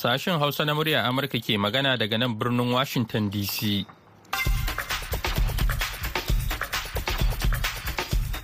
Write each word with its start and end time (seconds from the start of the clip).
Sashen 0.00 0.38
Hausa 0.40 0.64
na 0.64 0.72
murya 0.72 1.04
Amurka 1.04 1.36
ke 1.36 1.60
magana 1.60 1.92
daga 2.00 2.16
nan 2.16 2.32
birnin 2.40 2.72
Washington 2.72 3.28
DC. 3.30 3.84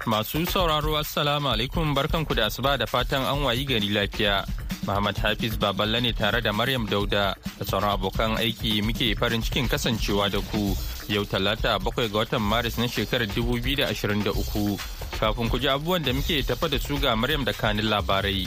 Masu 0.05 0.45
sauraro 0.45 1.01
Assalamu 1.01 1.49
alaikum 1.49 1.97
barkanku 1.97 2.37
da 2.37 2.53
asuba 2.53 2.77
da 2.77 2.85
fatan 2.85 3.25
an 3.25 3.41
wayi 3.49 3.65
gari 3.65 3.89
lafiya. 3.89 4.45
Muhammad 4.85 5.17
Hafiz 5.17 5.57
Baballe 5.57 6.03
ne 6.03 6.13
tare 6.13 6.43
da 6.45 6.53
Maryam 6.53 6.85
Dauda 6.87 7.33
da 7.57 7.65
sauran 7.65 7.97
abokan 7.97 8.37
aiki 8.37 8.83
muke 8.85 9.17
farin 9.17 9.41
cikin 9.41 9.65
kasancewa 9.67 10.29
da 10.31 10.45
ku 10.53 10.77
yau 11.09 11.25
talata 11.25 11.79
bakwai 11.81 12.13
ga 12.13 12.19
watan 12.21 12.43
Maris 12.45 12.77
na 12.77 12.85
shekarar 12.85 13.33
2023. 13.33 14.77
Kafin 15.19 15.49
ku 15.49 15.57
ji 15.59 15.69
abubuwan 15.73 16.05
da 16.05 16.13
muke 16.13 16.37
tafa 16.45 16.69
da 16.69 16.77
su 16.79 17.01
ga 17.01 17.17
Maryam 17.17 17.45
da 17.49 17.53
kanin 17.57 17.89
labarai. 17.89 18.45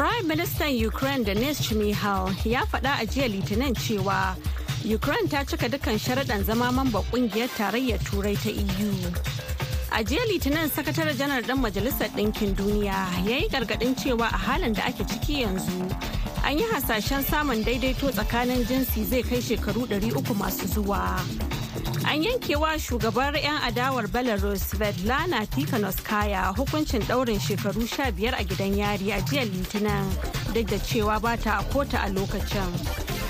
Prime 0.00 0.26
Minister 0.28 0.64
Ukraine 0.66 1.24
Denis 1.24 1.60
Shmihal 1.60 2.32
ya 2.46 2.64
faɗa 2.64 2.92
a 3.02 3.04
jiya 3.06 3.28
Litinin 3.28 3.74
cewa 3.76 4.34
Ukraine 4.88 5.28
ta 5.28 5.44
cika 5.44 5.68
dukkan 5.68 5.98
sharaɗan 6.00 6.42
zama 6.42 6.72
mamba 6.72 7.02
ƙungiyar 7.12 7.48
tarayyar 7.52 7.98
Turai 8.08 8.32
ta 8.34 8.48
EU. 8.48 8.88
A 9.92 10.00
jiya 10.02 10.24
Litinin 10.24 10.70
sakataren 10.72 11.12
janar 11.20 11.42
ɗan 11.44 11.60
Majalisar 11.60 12.08
Ɗinkin 12.16 12.56
Duniya 12.56 12.96
ya 13.28 13.36
yi 13.44 13.48
gargaɗin 13.52 13.92
cewa 13.94 14.24
a 14.32 14.38
halin 14.38 14.72
da 14.72 14.84
ake 14.88 15.04
ciki 15.04 15.44
yanzu 15.44 15.84
an 16.48 16.56
yi 16.58 16.64
hasashen 16.72 17.20
samun 17.22 17.62
daidaito 17.62 18.08
tsakanin 18.10 18.64
jinsi 18.64 19.04
zai 19.04 19.20
kai 19.22 19.36
shekaru 19.44 19.84
300 19.84 20.32
masu 20.34 20.64
zuwa. 20.66 21.20
An 22.04 22.22
yankewa 22.24 22.78
shugabar 22.78 23.34
'yan 23.36 23.60
adawar 23.62 24.06
Belarus 24.08 24.72
Svetlana 24.72 25.44
Tikhanovskaya 25.46 26.52
hukuncin 26.56 27.02
ɗaurin 27.04 27.38
shekaru 27.40 27.82
15 27.84 28.34
a 28.34 28.42
gidan 28.44 28.74
yari 28.76 29.12
a 29.12 29.20
jiya 29.20 29.44
Litinin 29.44 30.08
duk 30.54 30.66
da 30.66 30.78
cewa 30.80 31.20
ba 31.20 31.36
ta 31.36 31.60
a 31.60 31.64
kota 31.72 31.98
a 32.02 32.08
lokacin. 32.08 32.72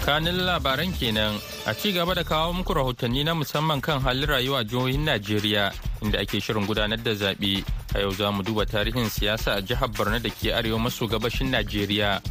Kanin 0.07 0.47
labaran 0.47 0.93
kenan 0.95 1.37
a 1.67 1.75
ci 1.75 1.93
gaba 1.93 2.15
da 2.15 2.23
kawo 2.25 2.53
muku 2.55 2.73
rahotanni 2.75 3.25
na 3.25 3.35
musamman 3.35 3.83
kan 3.83 4.01
halin 4.01 4.29
rayuwa 4.29 4.65
jihohin 4.65 5.05
Najeriya 5.05 5.73
inda 6.01 6.19
ake 6.21 6.41
shirin 6.41 6.65
gudanar 6.67 6.97
da 7.03 7.13
zaɓe. 7.13 7.65
A 7.95 7.99
yau 8.01 8.11
za 8.15 8.31
mu 8.33 8.43
duba 8.43 8.65
tarihin 8.67 9.11
siyasa 9.11 9.59
a 9.59 9.63
jihar 9.63 9.91
Borno 9.91 10.19
da 10.23 10.31
ke 10.31 10.55
arewa 10.55 10.79
maso 10.79 11.07
gabashin 11.07 11.51
Najeriya. 11.51 12.23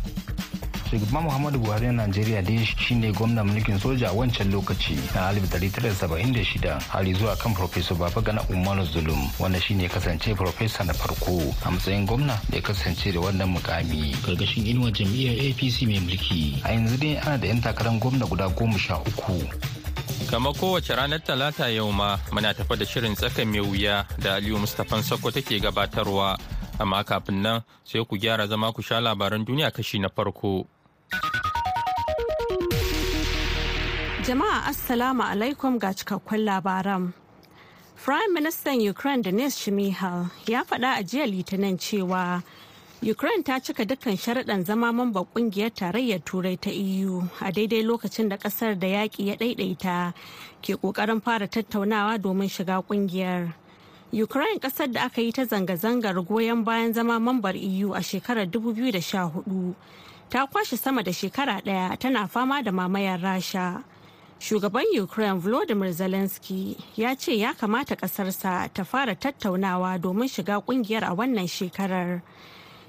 Shugaban 0.89 1.23
muhammadu 1.23 1.59
buhari 1.59 1.87
na 1.87 1.93
najeriya 2.07 2.41
dai 2.41 2.65
shine 2.65 3.11
gwamnan 3.13 3.45
mulkin 3.47 3.79
soja 3.79 4.09
a 4.09 4.13
wancan 4.13 4.51
lokaci 4.51 4.95
na 5.15 5.31
1976 5.31 6.79
har 6.89 7.13
zuwa 7.13 7.35
kan 7.35 7.53
professor 7.53 7.97
babagana 7.97 8.41
umaru 8.49 8.85
zulum 8.85 9.29
wanda 9.39 9.61
shine 9.61 9.89
kasance 9.89 10.33
professor 10.35 10.85
na 10.85 10.93
farko 10.93 11.41
a 11.65 11.71
matsayin 11.71 12.05
gwamna 12.05 12.39
da 12.49 12.55
ya 12.57 12.61
kasance 12.61 13.11
da 13.11 13.19
wannan 13.19 13.49
mukami 13.49 14.15
gargashin 14.25 14.65
inuwar 14.67 14.91
jam'iyyar 14.91 15.37
apc 15.51 15.81
mai 15.85 15.99
mulki 15.99 16.57
a 16.63 16.71
yanzu 16.73 16.97
dai 16.97 17.17
ana 17.17 17.37
da 17.37 17.47
'yan 17.47 17.61
takarar 17.61 17.99
gwamna 17.99 18.25
guda 18.25 18.49
goma 18.49 18.79
sha 18.79 18.97
uku 18.97 19.45
Kamar 20.29 20.53
kowace 20.53 20.93
ranar 20.95 21.19
Talata 21.23 21.69
yau 21.69 21.91
ma 21.91 22.17
muna 22.31 22.53
tafa 22.53 22.75
da 22.77 22.85
shirin 22.85 23.15
tsakan 23.15 23.47
mai 23.49 23.59
wuya 23.65 24.05
da 24.21 24.35
Aliyu 24.37 24.59
Mustapha 24.61 25.01
Sako 25.03 25.31
take 25.31 25.59
gabatarwa. 25.59 26.37
Amma 26.79 27.03
kafin 27.03 27.41
nan 27.41 27.63
sai 27.83 28.05
ku 28.05 28.13
gyara 28.17 28.45
zama 28.47 28.71
ku 28.71 28.81
sha 28.81 28.99
labaran 29.01 29.41
duniya 29.45 29.71
kashi 29.73 29.97
na 29.97 30.09
farko. 30.09 30.67
Jama'a 34.29 34.69
Assalamu 34.69 35.23
alaikum 35.25 35.79
ga 35.81 35.89
cikakkun 35.89 36.45
labaran. 36.45 37.13
Prime 37.97 38.31
Minister 38.31 38.69
Ukraine 38.77 39.23
Denis 39.23 39.57
Shmihal 39.57 40.29
ya 40.45 40.61
faɗa 40.63 40.99
a 40.99 41.03
jiya 41.03 41.25
Litinin 41.25 41.79
cewa 41.81 42.43
Ukraine 43.01 43.41
ta 43.43 43.57
cika 43.57 43.85
dukkan 43.89 44.13
sharaɗan 44.13 44.65
zama 44.65 44.93
mamba 44.93 45.25
ƙungiyar 45.33 45.73
tarayyar 45.73 46.21
Turai 46.23 46.61
ta 46.61 46.69
EU 46.69 47.23
a 47.41 47.51
daidai 47.51 47.81
lokacin 47.81 48.29
da 48.29 48.37
ƙasar 48.37 48.77
da 48.79 48.85
yaƙi 48.87 49.25
ya 49.25 49.35
ɗaiɗaita 49.35 50.13
ke 50.61 50.77
ƙoƙarin 50.77 51.23
fara 51.23 51.47
tattaunawa 51.47 52.21
domin 52.21 52.49
shiga 52.49 52.85
ƙungiyar. 52.85 53.51
Ukraine 54.13 54.59
ƙasar 54.59 54.91
da 54.93 55.05
aka 55.05 55.21
yi 55.23 55.31
ta 55.31 55.41
zanga-zangar 55.45 56.23
goyon 56.23 56.63
bayan 56.63 56.93
zama 56.93 57.17
mambar 57.19 57.55
EU 57.57 57.93
a 57.95 58.01
shekarar 58.03 58.45
2014 58.45 59.73
ta 60.29 60.45
kwashe 60.45 60.77
sama 60.77 61.01
da 61.01 61.09
shekara 61.11 61.63
ɗaya 61.65 61.97
tana 61.97 62.27
fama 62.27 62.61
da 62.61 62.69
mamayar 62.71 63.17
Rasha. 63.19 63.83
Shugaban 64.39 64.85
Ukraine 65.01 65.39
Volodymyr 65.39 65.91
Zelensky 65.91 66.77
ya 66.95 67.13
ce 67.15 67.33
ya 67.37 67.53
kamata 67.53 67.95
ƙasarsa 67.95 68.69
ta 68.73 68.83
fara 68.85 69.13
tattaunawa 69.15 69.99
domin 69.99 70.29
shiga 70.29 70.61
ƙungiyar 70.63 71.03
a 71.03 71.13
wannan 71.13 71.45
shekarar. 71.47 72.21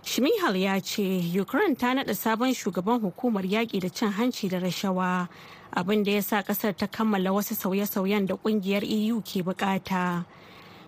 Shmihal 0.05 0.57
ya 0.57 0.79
ce 0.81 1.03
Ukraine 1.41 1.75
ta 1.75 1.93
naɗa 1.93 2.15
sabon 2.15 2.55
shugaban 2.55 3.01
hukumar 3.03 3.43
yaƙi 3.43 3.81
da 3.81 3.89
cin 3.89 4.13
hanci 4.13 4.49
da 4.49 4.59
rashawa 4.61 5.29
abin 5.77 6.05
da 6.05 6.13
ya 6.13 6.21
sa 6.23 6.43
ƙasar 6.43 6.77
ta 6.77 6.87
kammala 6.87 7.33
wasu 7.33 7.55
sauye-sauyen 7.57 8.27
da 8.29 8.37
ƙungiyar 8.37 8.85
EU 8.85 9.21
ke 9.21 9.43
buƙata. 9.43 10.25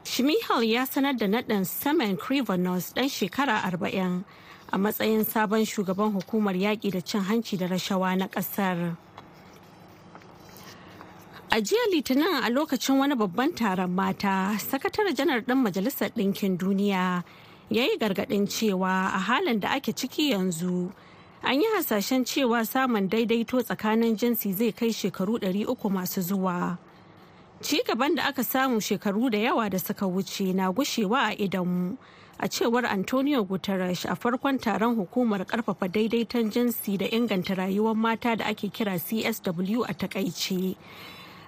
Shmihal 0.05 0.63
ya 0.65 0.87
sanar 0.87 1.19
da 1.19 1.27
naɗin 1.27 1.67
Semen 1.67 2.17
Krivonos 2.17 2.95
ɗan 2.95 3.11
shekara 3.11 3.63
arba'in 3.67 4.25
a 4.73 4.79
matsayin 4.79 5.25
sabon 5.27 5.67
shugaban 5.67 6.13
hukumar 6.15 6.55
yaƙi 6.55 6.93
da 6.93 7.01
cin 7.01 7.21
hanci 7.23 7.59
da 7.59 7.67
rashawa 7.67 8.17
na 8.17 8.29
ƙasar. 8.29 8.97
A 11.55 11.61
jiya 11.61 11.85
Litinin 11.93 12.43
a 12.45 12.49
lokacin 12.51 12.99
wani 12.99 13.15
babban 13.15 13.53
taron 13.55 13.91
mata, 13.91 14.57
sakatare 14.59 15.13
janar 15.15 15.41
ɗin 15.45 15.59
Majalisar 15.63 16.11
Ɗinkin 16.17 16.57
Duniya 16.59 17.23
ya 17.71 17.83
yi 17.85 17.99
gargaɗin 17.99 18.47
cewa 18.49 19.13
a 19.15 19.19
halin 19.19 19.61
da 19.61 19.69
ake 19.77 19.93
ciki 19.93 20.31
yanzu 20.33 20.91
an 21.43 21.61
yi 21.61 21.67
hasashen 21.77 22.25
cewa 22.25 22.65
samun 22.65 23.09
daidaito 23.09 23.61
tsakanin 23.63 24.17
jinsi 24.17 24.53
zai 24.55 24.73
kai 24.73 24.89
shekaru 24.93 25.39
300 25.41 25.91
masu 25.91 26.21
zuwa. 26.23 26.79
Ci 27.61 27.83
gaban 27.87 28.15
da 28.17 28.29
aka 28.29 28.43
samu 28.43 28.81
shekaru 28.81 29.31
da 29.31 29.39
yawa 29.39 29.69
da 29.71 29.77
suka 29.79 30.07
wuce 30.07 30.55
na 30.55 30.73
gushewa 30.73 31.33
a 31.33 31.37
idanmu. 31.37 31.97
a 32.41 32.49
cewar 32.49 32.85
antonio 32.87 33.45
guterres 33.45 34.05
a 34.11 34.17
farkon 34.17 34.59
taron 34.59 34.97
hukumar 34.97 35.45
ƙarfafa 35.45 35.87
daidaiton 35.93 36.51
jinsi 36.51 36.97
da 36.99 37.07
inganta 37.07 37.55
rayuwar 37.55 37.95
mata 37.95 38.37
da 38.37 38.47
ake 38.47 38.73
kira 38.73 38.97
csw 38.99 39.85
a 39.87 39.93
taƙaice 39.95 40.75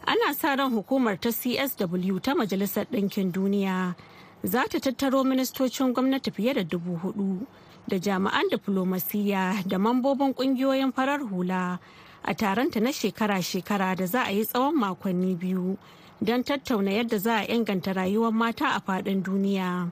ana 0.06 0.34
sa 0.34 0.54
ran 0.56 0.72
hukumar 0.72 1.20
ta 1.20 1.30
csw 1.32 2.18
ta 2.20 2.34
majalisar 2.34 2.86
ɗinkin 2.92 3.32
duniya 3.32 3.94
za 4.42 4.64
ta 4.68 4.78
tattaro 4.80 5.24
ministocin 5.24 5.92
gwamnati 5.92 6.30
fiye 6.30 6.54
da 6.54 6.62
dubu 6.64 6.96
huɗu 7.02 7.46
da 7.88 7.98
jami'an 7.98 8.48
diflomasiyya 8.50 9.62
da 9.66 9.78
mambobin 9.78 10.34
ƙungiyoyin 10.34 10.92
farar 10.92 11.20
hula 11.20 11.78
a 12.22 12.34
taronta 12.34 12.80
na 12.80 12.90
shekara-shekara 12.92 13.96
da 13.96 14.06
za 14.06 14.22
a 14.24 14.30
yi 14.32 14.44
tsawon 14.44 14.74
makonni 14.76 15.34
biyu 15.36 15.78
don 16.20 16.42
tattauna 16.44 16.90
yadda 16.90 17.18
za 17.18 17.36
a 17.40 17.46
inganta 17.46 17.92
rayuwar 17.92 18.32
mata 18.32 18.68
a 18.74 18.80
faɗin 18.80 19.22
duniya. 19.22 19.90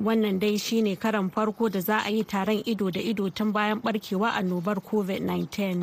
wannan 0.00 0.38
dai 0.40 0.56
shine 0.58 0.96
karan 0.96 1.30
farko 1.30 1.68
da 1.68 1.80
za 1.80 1.98
a 2.04 2.10
yi 2.10 2.24
taron 2.24 2.62
ido 2.64 2.90
da 2.90 3.00
ido 3.00 3.28
tun 3.30 3.52
bayan 3.52 3.80
barkewa 3.84 4.32
annobar 4.32 4.76
covid-19 4.80 5.76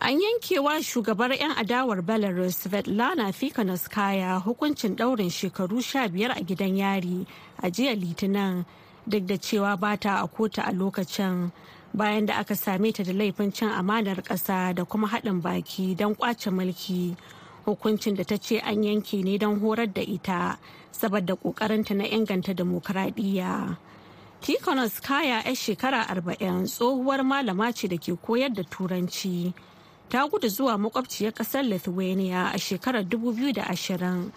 an 0.00 0.20
yankewa 0.20 0.78
shugabar 0.82 1.32
'yan 1.34 1.56
adawar 1.58 2.02
belarus 2.02 2.62
svetlana 2.62 3.32
fikanoskaya 3.32 4.38
hukuncin 4.38 4.96
daurin 4.96 5.30
shekaru 5.30 5.78
15 5.82 6.30
a 6.30 6.40
gidan 6.44 6.76
yari 6.78 7.26
a 7.62 7.70
jiya 7.70 7.94
litinin 7.98 8.64
duk 9.06 9.26
da 9.26 9.34
cewa 9.38 9.74
ba 9.76 9.96
ta 9.98 10.22
a 10.22 10.28
kota 10.28 10.62
a 10.62 10.70
lokacin 10.72 11.50
bayan 11.94 12.26
da 12.26 12.38
aka 12.38 12.54
same 12.54 12.92
ta 12.92 13.02
da 13.02 13.12
laifin 13.12 13.50
cin 13.52 13.68
amanar 13.74 14.22
ƙasa 14.22 14.74
da 14.74 14.84
kuma 14.84 15.08
haɗin 15.08 15.42
baki 15.42 15.96
don 15.96 16.14
ƙwace 16.14 16.50
mulki 16.54 17.16
hukuncin 17.66 18.14
da 18.16 18.22
ta 18.24 18.36
ce 18.38 18.60
an 18.62 18.82
yanke 18.84 19.18
ne 19.24 19.36
don 19.38 19.58
horar 19.58 19.86
da 19.92 20.00
ita 20.02 20.58
saboda 20.92 21.34
kokarinta 21.36 21.94
na 21.94 22.04
inganta 22.06 22.54
demokradiyya. 22.54 23.76
Tikonos 24.40 25.00
kaya 25.02 25.42
'yar 25.42 25.54
shekara 25.58 26.06
arba'in 26.08 26.64
tsohuwar 26.70 27.26
malama 27.26 27.72
ce 27.74 27.88
da 27.88 27.96
ke 27.98 28.14
koyar 28.14 28.54
da 28.54 28.62
turanci. 28.62 29.52
Ta 30.08 30.26
gudu 30.28 30.48
zuwa 30.48 30.78
makwabciyar 30.78 31.32
ƙasar 31.34 31.62
Lithuania 31.68 32.50
a 32.54 32.58
shekarar 32.58 33.04
2020 33.04 34.32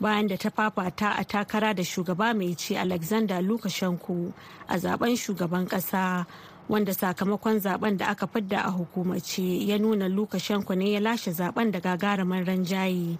bayan 0.00 0.26
da 0.28 0.36
ta 0.36 0.50
fafata 0.50 1.16
a 1.18 1.24
takara 1.24 1.74
da 1.74 1.82
shugaba 1.82 2.34
mai 2.36 2.54
ci 2.54 2.76
Alexander 2.76 3.40
Lukashenko 3.40 4.32
a 4.68 4.76
zaɓen 4.76 5.16
shugaban 5.16 5.66
kasa 5.68 6.26
wanda 6.68 6.92
sakamakon 6.92 7.60
zaɓen 7.60 7.96
da 7.96 8.06
aka 8.08 8.26
fidda 8.26 8.64
a 8.66 8.70
hukumace 8.70 9.66
ya 9.66 9.78
nuna 9.78 10.08
Lukashenko 10.08 10.76
ne 10.76 10.92
ya 10.92 11.00
lashe 11.00 11.30
zaɓen 11.32 11.70
da 11.72 11.80
gagarumin 11.80 12.44
ranjaye. 12.44 13.18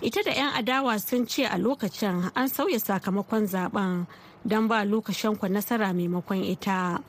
ita 0.00 0.22
da 0.22 0.32
'yan 0.32 0.52
adawa 0.54 0.98
sun 0.98 1.26
ce 1.26 1.44
a 1.46 1.56
lokacin 1.58 2.30
an 2.34 2.48
sauya 2.48 2.78
sakamakon 2.78 3.46
zaɓen 3.46 4.06
don 4.44 4.68
ba 4.68 4.84
Lukashenko 4.84 5.48
nasara 5.48 5.92
maimakon 5.92 6.44
ita 6.44 7.00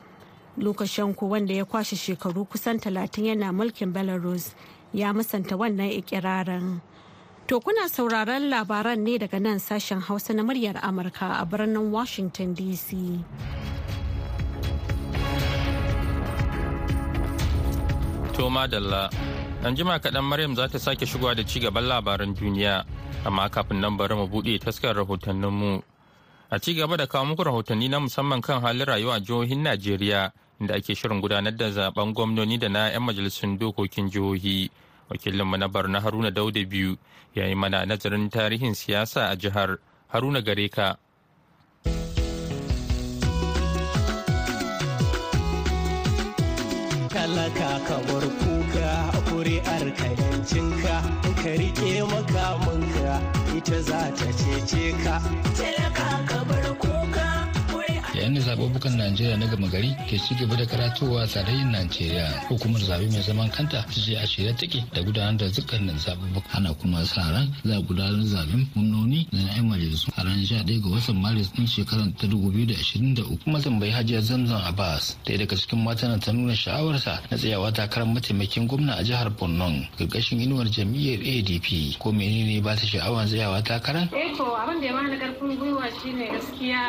Lukashenko 0.57 1.27
wanda 1.29 1.53
ya 1.53 1.65
kwashe 1.65 1.95
shekaru 1.95 2.45
kusan 2.45 2.79
talatin 2.79 3.25
yana 3.25 3.51
mulkin 3.51 3.91
belarus 3.93 4.55
ya 4.93 5.11
musanta 5.13 5.57
wannan 5.59 5.91
ikirarin 5.91 6.79
to 7.47 7.59
kuna 7.59 7.89
sauraron 7.91 8.47
labaran 8.49 9.03
ne 9.03 9.17
daga 9.19 9.39
nan 9.39 9.59
sashen 9.59 9.99
hausa 9.99 10.33
na 10.33 10.43
muryar 10.43 10.79
amurka 10.79 11.35
a 11.41 11.45
birnin 11.45 11.91
washington 11.91 12.55
dc 12.55 12.95
To 18.35 18.49
madalla, 18.51 19.07
an 19.63 19.75
jima 19.75 19.95
kaɗan 19.99 20.23
Maryam 20.23 20.55
za 20.55 20.67
ta 20.67 20.77
sake 20.77 21.05
shigowa 21.07 21.35
da 21.35 21.43
ci 21.43 21.59
gaban 21.59 21.87
labaran 21.87 22.35
duniya, 22.35 22.83
amma 23.25 23.47
kafin 23.49 23.79
nan 23.79 23.95
bari 23.97 24.15
mu 24.15 24.27
buɗe 24.27 24.59
taskar 24.59 24.91
rahotanninmu. 24.95 25.79
A 26.51 26.59
ci 26.59 26.73
gaba 26.75 26.97
da 26.97 27.07
kawo 27.07 27.23
muku 27.25 27.43
rahotanni 27.47 27.87
na 27.87 27.99
musamman 27.99 28.41
kan 28.43 28.59
halin 28.61 28.83
rayuwa 28.85 29.15
a 29.15 29.19
jihohin 29.23 29.63
Najeriya, 29.63 30.31
inda 30.59 30.75
ake 30.75 30.95
shirin 30.95 31.21
gudanar 31.21 31.55
da 31.55 31.69
zaɓen 31.71 32.13
gwamnoni 32.13 32.57
da 32.57 32.69
na 32.69 32.89
'yan 32.89 33.03
majalisun 33.03 33.57
dokokin 33.59 34.09
jihohi. 34.09 34.69
Wakilinmu 35.09 35.57
na 35.57 35.67
Barna 35.67 35.99
Haruna 36.01 36.31
Dauda 36.31 36.65
biyu 36.65 36.97
ya 37.35 37.45
yi 37.47 37.55
mana 37.55 37.85
nazarin 37.85 38.29
tarihin 38.29 38.73
siyasa 38.73 39.29
a 39.29 39.35
jihar 39.35 39.77
Haruna 40.13 40.41
Gareka. 40.41 40.97
talaka 47.15 47.69
ka 47.87 47.97
bar 48.07 48.25
kuka 48.41 48.89
kuri'ar 49.29 49.85
ka 49.99 50.07
yancinka 50.19 50.95
ka 51.41 51.51
riƙe 51.59 51.93
makamanka 52.11 53.13
ita 53.57 53.77
za 53.87 54.01
ta 54.17 54.27
cece 54.39 54.85
ka 55.03 55.15
talaka 55.57 56.07
ka 56.29 56.39
bar 56.49 56.61
kuka 56.61 56.64
yayin 58.25 58.35
da 58.35 58.41
zaɓuɓɓukan 58.41 58.97
najeriya 58.97 59.37
na 59.37 59.45
gama 59.45 59.67
gari 59.67 59.93
ke 60.09 60.17
ci 60.17 60.33
gaba 60.35 60.55
da 60.55 60.65
karatowa 60.65 61.21
a 61.21 61.65
najeriya 61.71 62.25
hukumar 62.49 62.81
zaɓe 62.81 63.05
mai 63.11 63.21
zaman 63.21 63.49
kanta 63.51 63.85
ta 63.85 63.91
ce 63.93 64.15
a 64.17 64.25
shirye 64.25 64.51
take 64.57 64.83
da 64.93 65.01
gudanar 65.03 65.37
da 65.37 65.45
dukkanin 65.45 65.93
zaɓuɓɓuka. 65.97 66.49
Ana 66.57 66.73
kuma 66.73 67.05
sa 67.05 67.21
ran 67.31 67.53
za 67.63 67.75
a 67.77 67.81
gudanar 67.81 68.17
da 68.17 68.25
zaɓen 68.25 68.65
gwamnoni 68.73 69.27
da 69.31 69.37
na 69.37 69.51
'yan 69.53 69.67
majalisu 69.69 70.09
a 70.17 70.23
ranar 70.23 70.43
sha 70.45 70.63
ɗaya 70.63 70.81
ga 70.81 70.89
watan 70.89 71.21
maris 71.21 71.51
ɗin 71.53 71.67
shekarar 71.67 72.07
ta 72.17 72.25
dubu 72.27 72.49
biyu 72.51 72.65
da 72.65 72.73
ashirin 72.73 73.13
da 73.13 73.21
uku. 73.21 73.37
Kuma 73.43 73.59
tambayi 73.61 73.91
hajiya 73.91 74.21
zamzam 74.21 74.61
abbas 74.65 75.17
ɗaya 75.25 75.37
daga 75.37 75.55
cikin 75.55 75.83
matan 75.83 76.19
ta 76.19 76.31
nuna 76.31 76.55
sha'awarsa 76.55 77.21
na 77.29 77.37
tsayawa 77.37 77.71
takarar 77.71 78.07
mataimakin 78.07 78.65
gwamna 78.67 78.93
a 78.97 79.03
jihar 79.03 79.29
borno 79.37 79.69
ƙarƙashin 79.99 80.41
inuwar 80.41 80.65
jam'iyyar 80.65 81.21
adp 81.21 81.99
ko 81.99 82.11
menene 82.11 82.61
ba 82.63 82.73
ta 82.75 82.85
sha'awar 82.87 83.27
tsayawa 83.27 83.61
takarar. 83.61 84.09
eh 84.13 84.33
to 84.35 84.43
abin 84.57 84.81
da 84.81 84.87
ya 84.87 84.93
bani 84.93 85.13
ƙarfin 85.17 85.57
gwiwa 85.59 85.85
shine 86.01 86.25
gaskiya 86.25 86.81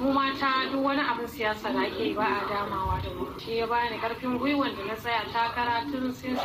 mu 0.00 0.12
mata 0.12 0.63
duk 0.72 0.84
wani 0.84 1.00
abin 1.02 1.26
siyasa 1.26 1.72
da 1.72 1.80
ake 1.82 2.14
ba 2.14 2.24
a 2.24 2.48
damawa 2.48 3.00
da 3.02 3.10
mu 3.16 3.26
shi 3.40 3.56
ya 3.58 3.66
bani 3.66 3.98
ƙarfin 4.00 4.38
gwiwan 4.38 4.76
da 4.76 4.84
na 4.84 4.94
tsaya 4.94 5.22
takara 5.32 5.84
tun 5.90 6.12
since 6.14 6.40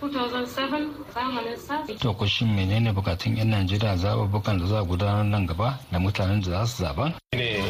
2007 0.00 0.88
zamanin 1.14 1.56
sa 1.56 1.82
to 2.00 2.12
ko 2.14 2.26
shin 2.26 2.48
menene 2.56 2.92
bukatun 2.92 3.36
yan 3.36 3.48
najeriya 3.50 3.96
zaɓuɓɓukan 3.96 4.58
da 4.60 4.66
za 4.66 4.78
a 4.78 4.84
gudanar 4.84 5.24
nan 5.24 5.46
gaba 5.46 5.78
da 5.92 5.98
mutanen 5.98 6.40
da 6.42 6.50
za 6.50 6.66
su 6.66 6.82
zaɓa. 6.84 7.12
ne 7.36 7.60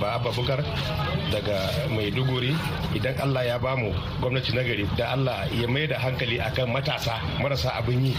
ba 0.00 0.14
abba 0.20 0.30
bukar 0.32 0.60
daga 1.32 1.56
maiduguri. 1.90 2.52
Idan 2.94 3.16
allah 3.20 3.42
ya 3.46 3.56
ba 3.58 3.76
mu 3.76 3.92
gwamnati 4.20 4.52
nagari 4.52 4.84
da 4.96 5.12
allah 5.16 5.48
ya 5.52 5.66
mai 5.68 5.86
da 5.86 5.98
hankali 5.98 6.38
akan 6.40 6.72
matasa 6.72 7.16
marasa 7.40 7.70
abin 7.80 8.04
yi 8.06 8.14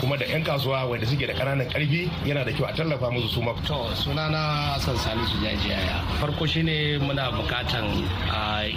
kuma 0.00 0.16
da 0.16 0.26
'yan 0.26 0.44
kasuwa 0.44 0.84
wanda 0.88 1.06
suke 1.06 1.26
da 1.26 1.32
ƙananan 1.34 1.68
ƙarfi 1.68 2.10
yana 2.24 2.44
da 2.44 2.52
kyau 2.52 2.66
a 2.68 2.72
tallafa 2.72 3.10
musu 3.10 3.28
su 3.28 3.40
to 3.64 3.78
sunana 3.96 4.74
hassan 4.76 4.96
salisu 4.96 5.36
jajiyaya 5.42 6.04
farko 6.20 6.46
shine 6.46 6.98
muna 7.00 7.32
bukatan 7.32 7.84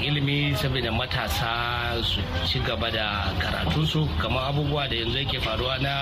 ilimi 0.04 0.56
saboda 0.56 0.92
matasa 0.92 1.52
su 2.04 2.22
ci 2.48 2.60
gaba 2.60 2.90
da 2.92 3.34
karatunsu. 3.40 4.08
Kamar 4.22 4.50
abubuwa 4.50 4.88
da 4.88 4.96
yanzu 4.96 5.18
yake 5.18 5.40
faruwa 5.40 5.78
na 5.80 5.94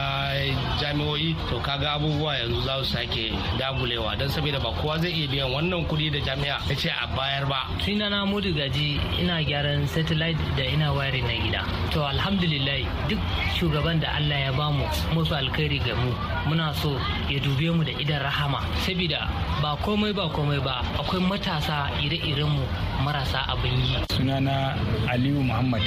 jami'o'i 0.81 1.35
to 1.49 1.59
kaga 1.59 1.91
abubuwa 1.93 2.37
yanzu 2.37 2.61
za 2.61 2.77
su 2.79 2.85
sake 2.85 3.33
dagulewa. 3.57 4.15
Don 4.17 4.29
saboda 4.29 4.59
ba 4.59 4.71
kowa 4.71 4.97
zai 4.99 5.11
iya 5.11 5.27
biyan 5.27 5.51
wannan 5.51 5.85
kuɗi 5.87 6.11
da 6.11 6.19
jami'a 6.39 6.59
ya 6.69 6.75
ce 6.75 6.89
a 6.89 7.07
bayar 7.15 7.45
ba. 7.47 7.67
Sunana 7.83 8.25
mudu 8.25 8.53
gaji 8.53 8.99
ina 9.19 9.43
gyaran 9.43 9.87
satellite 9.87 10.37
da 10.55 10.63
ina 10.63 10.91
wayar 10.93 11.13
na 11.21 11.35
gida. 11.35 11.61
To 11.91 12.03
alhamdulillah 12.03 12.87
duk 13.09 13.19
shugaban 13.59 13.99
da 13.99 14.15
allah 14.15 14.39
ya 14.47 14.51
ba 14.55 14.71
mu 14.71 14.85
musu 15.13 15.35
alkhairi 15.35 15.79
ga 15.83 15.95
mu 15.95 16.11
muna 16.47 16.73
so 16.73 16.95
ya 17.29 17.39
dube 17.39 17.75
mu 17.75 17.83
da 17.83 17.91
idan 17.91 18.21
rahama. 18.23 18.63
Saboda 18.85 19.27
ba 19.61 19.75
komai 19.83 20.13
ba 20.15 20.29
komai 20.29 20.59
ba 20.63 20.81
akwai 20.99 21.19
matasa 21.21 21.91
ire-iren 22.01 22.47
mu 22.49 22.63
marasa 23.03 23.43
abin 23.51 23.75
yi. 23.83 23.97
Sunana 24.15 24.75
aliyu 25.11 25.41
muhammad. 25.43 25.81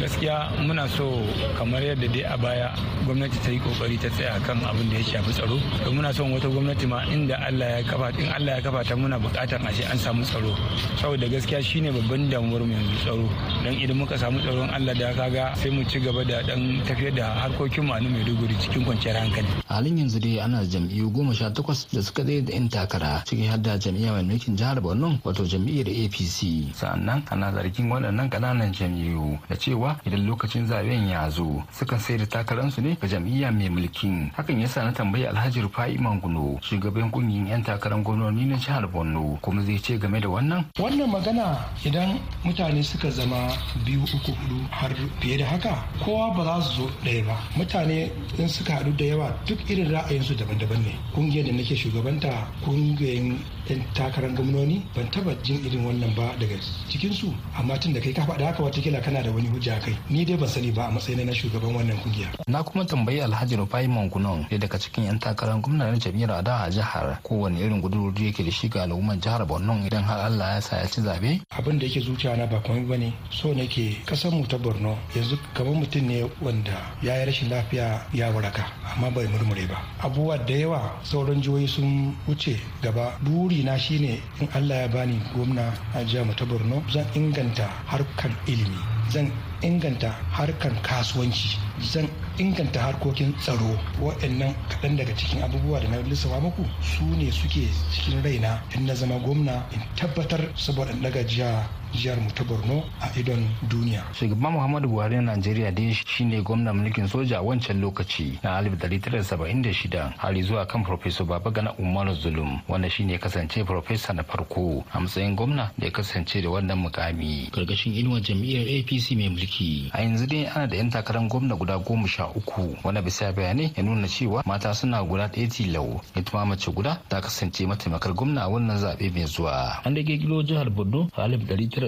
Gaskiya 0.00 0.50
muna 0.62 0.86
so 0.88 1.22
kamar 1.58 1.82
yadda 1.82 2.08
dai 2.12 2.22
a 2.22 2.36
baya 2.38 2.68
gwamnati 3.06 3.38
ta 3.42 3.50
yi 3.50 3.58
ƙoƙari 3.60 3.98
ta 4.00 4.08
tsaya 4.08 4.40
kan 4.46 4.58
abin 4.62 4.90
da 4.90 4.96
ya 4.98 5.04
shafi 5.18 5.32
tsaro. 5.32 5.58
Muna 5.90 6.12
son 6.14 6.30
wata 6.32 6.48
gwamnati 6.48 6.86
ma 6.86 7.02
inda 7.10 7.34
allah 7.46 7.80
ya 7.80 7.82
kafa 7.82 8.08
in 8.18 8.28
allah 8.32 8.52
ya 8.56 8.60
kafa 8.62 8.84
ta 8.84 8.94
muna 8.96 9.18
buƙatar 9.18 9.63
a 9.66 9.72
ce 9.72 9.82
an 9.84 9.98
samu 9.98 10.22
tsaro. 10.24 10.54
Saboda 11.00 11.28
gaskiya 11.28 11.62
shine 11.62 11.90
babban 11.92 12.28
damuwar 12.30 12.62
mu 12.64 12.72
yanzu 12.72 12.96
tsaro. 13.04 13.28
Dan 13.64 13.74
idan 13.80 13.96
muka 13.96 14.16
samu 14.18 14.38
tsaron 14.40 14.70
allah 14.70 14.94
da 14.94 15.12
kaga 15.14 15.54
sai 15.56 15.70
mu 15.70 15.84
ci 15.84 16.00
gaba 16.00 16.24
da 16.24 16.42
dan 16.42 16.82
tafiyar 16.86 17.14
da 17.14 17.26
harkokin 17.40 17.84
mu 17.84 17.92
a 17.92 18.00
maiduguri 18.00 18.54
cikin 18.60 18.84
kwanciyar 18.84 19.16
hankali. 19.16 19.46
A 19.68 19.74
halin 19.74 19.98
yanzu 19.98 20.18
dai 20.20 20.40
ana 20.40 20.64
jam'iyyu 20.64 21.10
goma 21.10 21.34
sha 21.34 21.50
takwas 21.50 21.86
da 21.92 22.02
suka 22.02 22.24
zai 22.24 22.42
da 22.42 22.52
'yan 22.52 22.68
takara 22.68 23.22
ciki 23.26 23.46
har 23.46 23.58
da 23.58 23.78
jam'iyya 23.78 24.12
mai 24.12 24.22
mulkin 24.24 24.56
jihar 24.56 24.80
borno 24.80 25.18
wato 25.24 25.44
jam'iyyar 25.44 25.88
apc 25.88 26.72
sannan 26.74 27.22
ana 27.30 27.52
zargin 27.52 27.90
waɗannan 27.90 28.28
ƙananan 28.30 28.72
jam'iyyu 28.72 29.38
da 29.48 29.56
cewa 29.56 29.96
idan 30.06 30.26
lokacin 30.26 30.66
zaɓen 30.66 31.08
ya 31.10 31.30
zo 31.30 31.62
sukan 31.72 31.98
sai 31.98 32.16
da 32.18 32.26
takararsu 32.26 32.80
ne 32.80 32.96
ga 33.00 33.06
jam'iyya 33.08 33.50
mai 33.52 33.68
mulkin. 33.68 34.30
Hakan 34.36 34.60
yasa 34.60 34.84
na 34.84 34.92
tambayi 34.92 35.26
alhaji 35.26 35.60
rufai 35.60 35.98
manguno 35.98 36.58
shugaban 36.62 37.10
ƙungiyar 37.10 37.48
'yan 37.48 37.62
takarar 37.64 38.02
gwamnoni 38.02 38.46
na 38.46 38.56
jihar 38.56 38.86
borno 38.90 39.38
kuma 39.54 39.62
zai 39.66 39.78
ce 39.78 39.96
game 39.98 40.18
da 40.20 40.28
wannan? 40.28 40.64
Wannan 40.78 41.10
magana 41.10 41.58
idan 41.84 42.18
mutane 42.44 42.82
suka 42.82 43.10
zama 43.10 43.36
biyu 43.84 44.02
uku 44.02 44.32
huɗu 44.32 44.66
har 44.70 44.90
fiye 45.20 45.38
da 45.38 45.46
haka 45.46 45.84
kowa 46.04 46.34
ba 46.36 46.44
za 46.44 46.62
su 46.62 46.82
zo 46.82 46.90
ɗaya 47.04 47.24
ba. 47.26 47.36
Mutane 47.56 48.10
in 48.38 48.48
suka 48.48 48.72
haɗu 48.74 48.96
da 48.96 49.04
yawa 49.04 49.30
duk 49.46 49.58
irin 49.70 49.90
ra'ayinsu 49.92 50.34
daban-daban 50.34 50.82
ne. 50.82 50.98
Kungiyar 51.14 51.46
da 51.46 51.52
nake 51.52 51.76
shugabanta 51.76 52.30
ƙungiyar 52.64 53.38
yan 53.70 53.80
takarar 53.94 54.30
gwamnoni 54.34 54.82
ban 54.94 55.08
taba 55.10 55.34
jin 55.42 55.60
irin 55.64 55.84
wannan 55.86 56.14
ba 56.16 56.34
daga 56.40 56.56
cikinsu. 56.90 57.32
Amma 57.56 57.78
tun 57.78 57.92
da 57.92 58.00
kai 58.00 58.12
ka 58.12 58.22
faɗa 58.22 58.44
haka 58.46 58.62
wataƙila 58.62 59.00
kana 59.02 59.22
da 59.22 59.30
wani 59.30 59.48
hujja 59.48 59.78
kai. 59.80 59.94
Ni 60.10 60.24
dai 60.24 60.36
ban 60.36 60.48
sani 60.48 60.70
ba 60.72 60.86
a 60.88 60.90
matsayin 60.90 61.24
na 61.26 61.32
shugaban 61.32 61.74
wannan 61.74 61.96
ƙungiya. 62.02 62.28
na 62.48 62.62
kuma 62.62 62.84
tambayi 62.84 63.20
alhaji 63.22 63.56
rufai 63.56 63.86
mangunon 63.88 64.46
da 64.50 64.58
daga 64.58 64.78
cikin 64.78 65.04
yan 65.04 65.18
takarar 65.18 65.60
gwamna 65.62 65.90
na 65.92 65.98
jam'iyyar 65.98 66.30
adawa 66.42 66.66
a 66.66 66.70
jihar 66.70 67.18
kowane 67.22 67.60
irin 67.60 67.80
gudurori 67.80 68.26
yake 68.26 68.44
da 68.44 68.50
shi 68.50 68.68
ga 68.68 68.82
al'ummar 68.82 69.16
jihar? 69.20 69.33
Borno 69.42 69.74
idan 69.82 70.04
har 70.06 70.30
allah 70.30 70.54
ya 70.54 70.60
sa 70.62 70.76
ya 70.78 70.86
ci 70.86 71.00
zaɓe. 71.02 71.42
abin 71.58 71.78
da 71.78 71.86
yake 71.86 72.00
zuciya 72.00 72.36
na 72.38 72.46
ba 72.46 72.62
komai 72.62 72.86
ba 72.86 72.96
ne 72.96 73.10
so 73.30 73.50
nake 73.54 73.98
ƙasar 74.06 74.30
mu 74.30 74.46
ta 74.46 74.56
borno 74.58 74.94
yanzu 75.16 75.34
kamar 75.54 75.74
mutum 75.74 76.06
ne 76.06 76.22
wanda 76.40 76.94
ya 77.02 77.18
yi 77.18 77.26
rashin 77.26 77.50
lafiya 77.50 78.06
ya 78.14 78.30
waraka 78.30 78.62
amma 78.94 79.10
bai 79.10 79.26
murmure 79.26 79.66
ba. 79.66 79.76
Abubuwa 80.02 80.38
da 80.46 80.54
yawa 80.54 80.92
sauran 81.02 81.40
jihohi 81.42 81.66
sun 81.68 82.14
wuce 82.28 82.60
gaba. 82.82 83.18
Buri 83.22 83.64
na 83.64 83.76
shine 83.78 84.20
in 84.40 84.48
allah 84.54 84.76
ya 84.86 84.88
bani 84.88 85.18
gwamna 85.34 85.72
a 85.94 86.04
jihar 86.04 86.34
ta 86.36 86.44
borno 86.44 86.82
zan 86.92 87.06
inganta 87.14 87.66
harkan 87.86 88.36
ilimi. 88.46 88.78
Zan 89.10 89.30
inganta 89.64 90.10
harkan 90.30 90.76
kasuwanci. 90.82 91.56
Zan 91.80 92.08
inganta 92.38 92.80
harkokin 92.80 93.32
tsaro. 93.40 93.72
Waɗannan 94.00 94.54
kaɗan 94.68 94.96
daga 94.96 95.16
cikin 95.16 95.42
abubuwa 95.42 95.80
da 95.80 95.88
na 95.88 95.96
lissafa 96.04 96.40
muku 96.40 96.64
su 96.82 97.04
ne 97.16 97.30
suke 97.32 97.68
cikin 97.92 98.22
raina. 98.22 98.60
In 98.76 98.84
na 98.86 98.94
zama 98.94 99.18
gwamna 99.18 99.64
in 99.72 99.80
tabbatar 99.96 100.40
saboda 100.56 100.92
daga 101.02 101.24
jiha 101.24 101.64
jihar 101.94 102.18
mu 102.20 102.30
ta 102.30 102.44
borno 102.44 102.82
a 103.00 103.08
idon 103.18 103.46
duniya. 103.68 104.02
Shugaban 104.12 104.52
muhammadu 104.52 104.88
buhari 104.88 105.16
na 105.16 105.34
najeriya 105.36 105.70
dai 105.72 105.92
shine 105.94 106.42
gwamnan 106.42 106.76
mulkin 106.76 107.06
soja 107.08 107.38
a 107.38 107.42
wancan 107.42 107.80
lokaci 107.80 108.38
na 108.42 108.60
1976 108.60 110.12
har 110.18 110.34
zuwa 110.42 110.66
kan 110.66 110.84
professor 110.84 111.26
babagana 111.26 111.72
umar 111.78 112.14
zulum 112.14 112.60
wanda 112.68 112.90
shine 112.90 113.18
kasance 113.18 113.64
profesa 113.64 114.12
na 114.12 114.22
farko 114.22 114.84
a 114.92 115.00
matsayin 115.00 115.36
gwamna 115.36 115.70
da 115.78 115.86
ya 115.86 115.92
kasance 115.92 116.42
da 116.42 116.48
wannan 116.50 116.78
mukami. 116.78 117.48
Gargashin 117.52 117.94
inuwar 117.94 118.20
jam'iyyar 118.22 118.66
apc 118.80 119.10
mai 119.16 119.28
mulki. 119.28 119.90
A 119.92 120.02
yanzu 120.02 120.26
dai 120.26 120.46
ana 120.46 120.66
da 120.66 120.76
yan 120.76 120.90
takarar 120.90 121.28
gwamna 121.28 121.56
guda 121.56 121.78
goma 121.78 122.08
sha 122.08 122.26
uku 122.28 122.76
wanda 122.84 123.02
bisa 123.02 123.32
bayanai 123.32 123.72
ya 123.76 123.82
nuna 123.82 124.08
cewa 124.08 124.42
mata 124.46 124.74
suna 124.74 125.02
guda 125.04 125.28
ɗaya 125.28 125.48
tilau 125.48 126.00
ita 126.16 126.32
ma 126.36 126.44
mace 126.46 126.70
guda 126.72 126.98
ta 127.08 127.20
kasance 127.20 127.66
mataimakar 127.66 128.12
gwamna 128.14 128.42
a 128.42 128.48
wannan 128.48 128.78
zaɓe 128.78 129.10
mai 129.14 129.26
zuwa. 129.26 129.80
An 129.84 129.94
da 129.94 130.02
kirkiro 130.02 130.42
jihar 130.42 130.70
borno 130.70 131.08
a 131.16 131.26
1976 131.28 131.83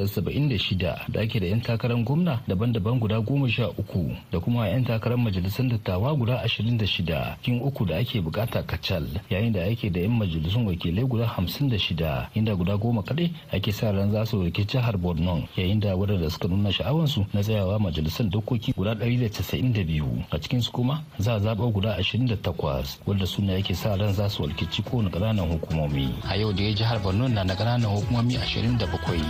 da 1.09 1.21
ake 1.21 1.41
da 1.41 1.47
'yan 1.47 1.61
takarar 1.61 1.97
gwamna 2.05 2.41
daban-daban 2.49 2.99
guda 3.01 3.21
goma 3.21 3.49
sha 3.49 3.69
uku 3.69 4.11
da 4.33 4.41
kuma 4.41 4.69
'yan 4.69 4.85
takarar 4.85 5.19
majalisar 5.19 5.67
dattawa 5.69 6.15
guda 6.17 6.43
ashirin 6.43 6.77
da 6.79 6.87
shida 6.87 7.37
kin 7.43 7.61
uku 7.63 7.85
da 7.87 7.97
ake 7.97 8.21
buƙata 8.21 8.63
kacal 8.67 9.05
yayin 9.31 9.53
da 9.53 9.63
ake 9.65 9.91
da 9.91 10.01
'yan 10.01 10.13
majalisun 10.19 10.67
wakilai 10.67 11.05
guda 11.05 11.27
hamsin 11.27 11.69
da 11.69 11.79
shida 11.79 12.29
inda 12.35 12.55
guda 12.57 12.77
goma 12.77 13.03
kadai 13.03 13.31
ake 13.53 13.73
sa 13.73 13.91
ran 13.93 14.11
za 14.13 14.27
su 14.27 14.43
riƙe 14.43 14.65
jihar 14.67 14.97
borno 14.99 15.43
yayin 15.57 15.81
da 15.81 15.97
wadanda 15.97 16.31
suka 16.31 16.49
nuna 16.49 16.73
sha'awansu 16.73 17.27
na 17.35 17.41
tsayawa 17.43 17.79
majalisar 17.79 18.27
dokoki 18.29 18.73
guda 18.77 18.95
ɗari 18.95 19.21
da 19.21 19.29
casa'in 19.29 19.73
da 19.73 19.83
biyu. 19.85 20.25
A 20.31 20.39
cikin 20.39 20.61
su 20.63 20.73
kuma 20.73 21.03
za 21.19 21.35
a 21.35 21.39
zaɓa 21.41 21.73
guda 21.73 21.97
ashirin 21.97 22.27
da 22.27 22.37
takwas 22.37 22.99
wanda 23.07 23.27
suna 23.27 23.53
yake 23.53 23.75
sa 23.75 23.97
ran 23.97 24.13
za 24.13 24.29
su 24.29 24.43
walkici 24.43 24.83
kowane 24.83 25.11
ƙananan 25.11 25.49
hukumomi. 25.51 26.13
A 26.29 26.37
yau 26.37 26.53
da 26.53 26.63
ya 26.63 26.73
jihar 26.75 26.99
borno 27.03 27.29
na 27.29 27.45
da 27.45 27.55
ƙananan 27.55 27.91
hukumomi 27.95 28.37
ashirin 28.37 28.79
da 28.79 28.87
bakwai 28.87 29.23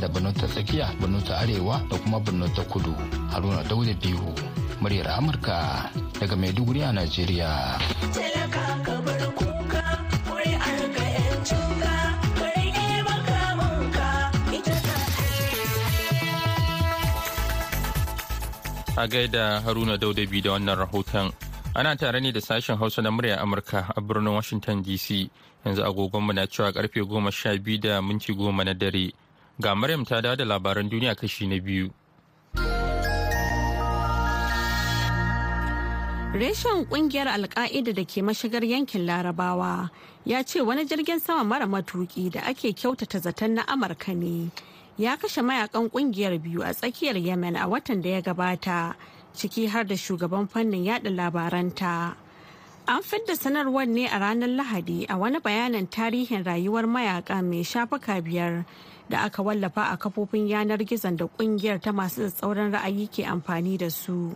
da 0.00 0.08
borno 0.12 0.32
ta 0.32 0.46
tsakiya 0.46 0.90
borno 1.00 1.20
ta 1.22 1.38
arewa 1.42 1.80
da 1.90 1.96
kuma 1.98 2.18
borno 2.20 2.46
ta 2.54 2.62
kudu. 2.66 2.94
Haruna 3.32 3.62
dauda 3.64 3.94
biyu 3.94 4.20
muryar 4.80 5.08
amurka 5.18 5.90
daga 6.20 6.36
maiduguri 6.36 6.82
a 6.82 6.92
najeriya. 6.92 7.78
A 19.00 19.06
gaida 19.08 19.60
haruna 19.64 19.96
daudabi 19.96 20.42
da 20.44 20.50
wannan 20.52 20.76
rahoton. 20.76 21.32
Ana 21.74 21.96
tare 21.96 22.20
ne 22.20 22.32
da 22.32 22.40
sashen 22.40 22.76
hausa 22.76 23.00
na 23.02 23.10
murya 23.10 23.40
amurka 23.40 23.88
a 23.96 24.00
birnin 24.00 24.34
washington 24.34 24.82
dc 24.82 25.30
yanzu 25.64 25.82
agogonmu 25.84 26.32
na 26.32 26.46
cewa 26.46 26.72
ƙarfe 26.72 27.00
goma 27.08 27.30
sha 27.32 27.56
biyu 27.56 27.78
da 27.80 28.02
minti 28.02 28.34
goma 28.34 28.64
na 28.64 28.74
dare. 28.74 29.12
Ga 29.60 29.74
maryam 29.74 30.04
ta 30.04 30.20
dawo 30.20 30.36
da 30.36 30.44
labaran 30.44 30.88
duniya 30.90 31.14
kashi 31.14 31.46
na 31.46 31.60
biyu 31.60 31.90
Reshen 36.32 36.86
ƙungiyar 36.86 37.26
Alka'ida 37.28 37.92
da 37.92 38.04
ke 38.04 38.22
mashigar 38.22 38.62
yankin 38.64 39.04
Larabawa 39.04 39.90
ya 40.24 40.42
ce 40.44 40.60
wani 40.62 40.84
jirgin 40.86 41.18
sama 41.20 41.42
mara 41.44 41.66
matuki 41.66 42.30
da 42.30 42.40
ake 42.46 42.72
kyautata 42.72 43.18
zaton 43.18 43.54
na 43.54 43.62
Amurka 43.66 44.14
ne 44.14 44.48
ya 44.96 45.16
kashe 45.16 45.42
mayaƙan 45.42 45.90
ƙungiyar 45.90 46.38
biyu 46.40 46.62
a 46.62 46.72
tsakiyar 46.72 47.16
Yemen 47.20 47.56
a 47.56 47.66
watan 47.68 48.00
da 48.00 48.10
ya 48.10 48.20
gabata 48.22 48.94
ciki 49.34 49.66
har 49.68 49.82
da 49.84 49.96
shugaban 49.96 50.48
fannin 50.48 50.84
yada 50.84 51.10
labaranta. 51.10 52.14
An 52.86 53.02
fidda 53.02 53.34
sanarwar 53.34 53.88
ne 53.88 54.06
a 54.06 54.18
ranar 54.20 54.48
Lahadi 54.56 55.06
a 55.10 55.18
wani 55.18 55.40
bayanin 55.40 55.88
tarihin 55.90 56.44
rayuwar 56.44 56.86
mayaka 56.86 57.42
mai 57.42 57.64
shafuka 57.64 58.22
biyar 58.22 58.64
da 59.10 59.26
aka 59.26 59.42
wallafa 59.42 59.90
a 59.92 59.96
kafofin 59.98 60.46
yanar 60.48 60.78
gizon 60.86 61.16
da 61.18 61.26
ƙungiyar 61.26 61.80
ta 61.82 61.90
masu 61.92 62.30
tsauran 62.30 62.70
ra'ayi 62.72 63.10
ke 63.10 63.26
amfani 63.26 63.76
da 63.78 63.90
su. 63.90 64.34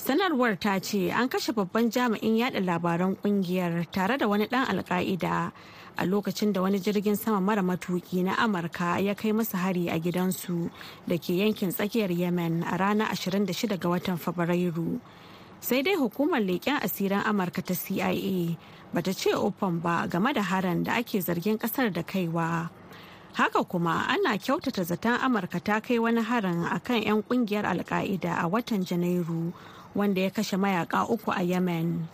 sanarwar 0.00 0.56
ta 0.58 0.78
ce 0.80 1.12
an 1.12 1.28
kashe 1.28 1.52
babban 1.52 1.90
jami'in 1.92 2.36
yada 2.40 2.60
labaran 2.60 3.16
ƙungiyar 3.20 3.84
tare 3.92 4.16
da 4.18 4.26
wani 4.28 4.48
dan 4.48 4.64
alka'ida 4.66 5.52
a 5.96 6.04
lokacin 6.08 6.52
da 6.52 6.62
wani 6.62 6.78
jirgin 6.80 7.16
sama 7.16 7.40
mara 7.40 7.60
matuki 7.62 8.24
na 8.24 8.32
amurka 8.40 8.96
ya 9.04 9.12
kai 9.14 9.32
masa 9.36 9.58
hari 9.60 9.88
a 9.92 10.00
gidansu 10.00 10.70
da 11.06 11.18
ke 11.20 11.36
yankin 11.44 11.68
tsakiyar 11.68 12.08
yemen 12.16 12.64
a 12.64 12.78
ranar 12.80 13.12
26 13.12 13.76
ga 13.76 13.88
watan 13.92 14.16
fabrairu 14.16 15.00
sai 15.60 15.82
dai 15.84 16.00
hukumar 16.00 16.40
leƙen 16.40 16.80
asirin 16.80 17.20
amurka 17.20 17.60
ta 17.60 17.74
cia 17.76 18.08
bata 18.94 19.12
ce 19.12 19.36
open 19.36 19.80
ba 19.84 20.08
game 20.08 20.32
da 20.32 20.40
haran 20.42 20.80
da 20.82 20.96
ake 20.96 21.20
zargin 21.20 21.58
ƙasar 21.60 21.92
da 21.92 22.00
kaiwa 22.02 22.70
haka 23.32 23.64
kuma 23.64 24.06
ana 24.08 24.38
kyautata 24.38 24.84
zaton 24.84 25.18
amurka 25.20 25.60
ta 25.60 25.80
kai 25.80 25.98
wani 25.98 26.22
harin 26.22 26.64
akan 26.64 27.02
'yan 27.02 27.22
ƙungiyar 27.22 27.64
alka'ida 27.66 28.34
a 28.42 28.48
watan 28.48 28.84
janairu 28.84 29.52
wanda 29.94 30.20
ya 30.20 30.30
kashe 30.30 30.56
mayaka 30.56 31.06
uku 31.08 31.30
a 31.32 31.42
yemen. 31.42 32.08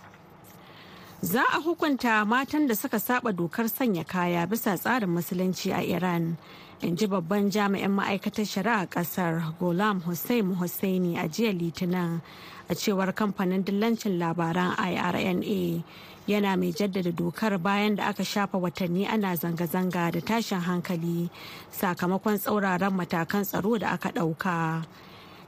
Za 1.22 1.42
a 1.52 1.58
hukunta 1.60 2.24
matan 2.26 2.66
da 2.68 2.74
suka 2.74 3.00
saba 3.00 3.32
dokar 3.32 3.68
sanya 3.68 4.04
kaya 4.04 4.46
bisa 4.46 4.76
tsarin 4.76 5.08
musulunci 5.08 5.72
a 5.72 5.80
iran 5.82 6.36
in 6.82 6.96
ji 6.96 7.06
babban 7.06 7.48
jami'in 7.50 7.90
ma'aikatar 7.90 8.44
shari'a 8.44 8.86
ƙasar 8.86 9.56
golam 9.58 10.02
hussein 10.04 10.54
hussaini 10.54 11.16
a 11.16 11.24
jiya 11.28 11.52
litinin 11.56 12.20
a 12.68 12.74
cewar 12.74 13.12
kamfanin 13.14 13.64
dillancin 13.64 14.18
labaran 14.20 14.76
irna 14.76 15.82
yana 16.26 16.56
mai 16.58 16.72
jaddada 16.72 17.12
dokar 17.12 17.58
bayan 17.58 17.96
da 17.96 18.08
aka 18.08 18.22
shafa 18.24 18.58
watanni 18.58 19.06
ana 19.06 19.36
zanga-zanga 19.36 20.10
da 20.12 20.20
tashin 20.20 20.60
hankali 20.60 21.30
sakamakon 21.70 22.38
tsauraran 22.38 22.92
matakan 22.92 23.44
tsaro 23.44 23.78
da 23.78 23.90
aka 23.94 24.10
ɗauka. 24.10 24.84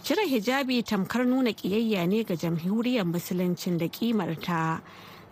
cire 0.02 0.26
hijabi 0.30 0.82
tamkar 0.82 1.26
nuna 1.26 1.50
ƙiyayya 1.52 2.06
ne 2.08 2.23
ga 2.25 2.35
jamhuriyar 2.37 3.04
musuluncin 3.04 3.78
da 3.78 3.88
kimarta 3.88 4.80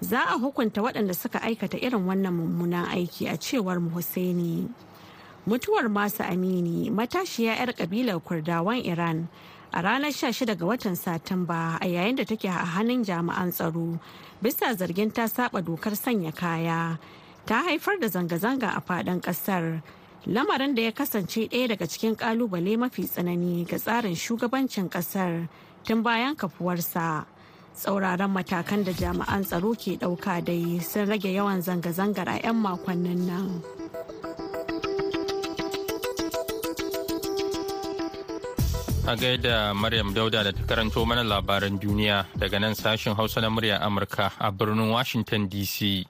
za 0.01 0.21
a 0.27 0.39
hukunta 0.39 0.83
waɗanda 0.83 1.15
suka 1.15 1.39
aikata 1.43 1.79
irin 1.79 2.03
wannan 2.07 2.35
mummunan 2.35 2.85
aiki 2.91 3.31
a 3.31 3.39
cewar 3.39 3.79
Hussaini. 3.79 4.69
mutuwar 5.47 5.87
masu 5.89 6.23
amini 6.27 6.91
matashiya 6.91 7.55
'yar 7.55 7.71
kabilar 7.73 8.19
kurdawan 8.19 8.83
iran 8.83 9.29
a 9.77 9.83
ranar 9.83 10.09
16 10.11 10.57
ga 10.57 10.65
watan 10.67 10.97
satumba 10.97 11.77
a 11.81 11.87
yayin 11.87 12.17
da 12.17 12.25
take 12.25 12.45
a 12.49 12.65
hannun 12.75 13.05
jami'an 13.05 13.53
tsaro 13.53 14.01
bisa 14.43 14.73
zargin 14.73 15.13
ta 15.13 15.27
saba 15.29 15.61
dokar 15.61 15.93
sanya 15.93 16.33
kaya. 16.35 16.99
Ta 17.45 17.63
haifar 17.63 18.01
da 18.01 18.09
zanga-zanga 18.09 18.73
a 18.73 18.81
faɗin 18.81 19.21
ƙasar. 19.21 19.83
Lamarin 20.27 20.75
da 20.75 20.83
ya 20.83 20.93
kasance 20.93 21.45
ɗaya 21.53 21.69
daga 21.69 21.87
cikin 21.87 22.17
ƙalubale 22.17 22.79
mafi 22.81 23.05
tsanani 23.05 23.69
ga 23.69 23.77
tsarin 23.77 24.17
shugabancin 24.17 24.89
ƙasar 24.89 25.47
tun 25.85 26.03
bayan 26.03 26.35
kafuwarsa. 26.37 27.27
Tsauraran 27.77 28.33
matakan 28.33 28.83
da 28.83 28.93
jami'an 28.97 29.45
tsaro 29.45 29.75
ke 29.77 30.01
ɗauka 30.01 30.41
dai 30.43 30.81
sun 30.81 31.05
rage 31.07 31.29
yawan 31.29 31.61
zanga-zangar 31.61 32.29
a 32.33 32.41
'yan 32.41 32.57
makonnin 32.57 33.27
nan. 33.29 33.61
A 39.07 39.15
gaida 39.15 39.71
Maryam 39.73 40.11
Dauda 40.13 40.43
da 40.43 40.51
ta 40.53 40.63
karanto 40.67 41.07
mana 41.07 41.23
labaran 41.23 41.79
duniya 41.79 42.27
daga 42.37 42.59
nan 42.59 42.75
sashen 42.75 43.15
Hausa 43.15 43.41
na 43.41 43.49
murya 43.49 43.79
Amurka 43.79 44.33
a 44.41 44.51
birnin 44.51 44.91
Washington 44.91 45.47
DC. 45.49 46.03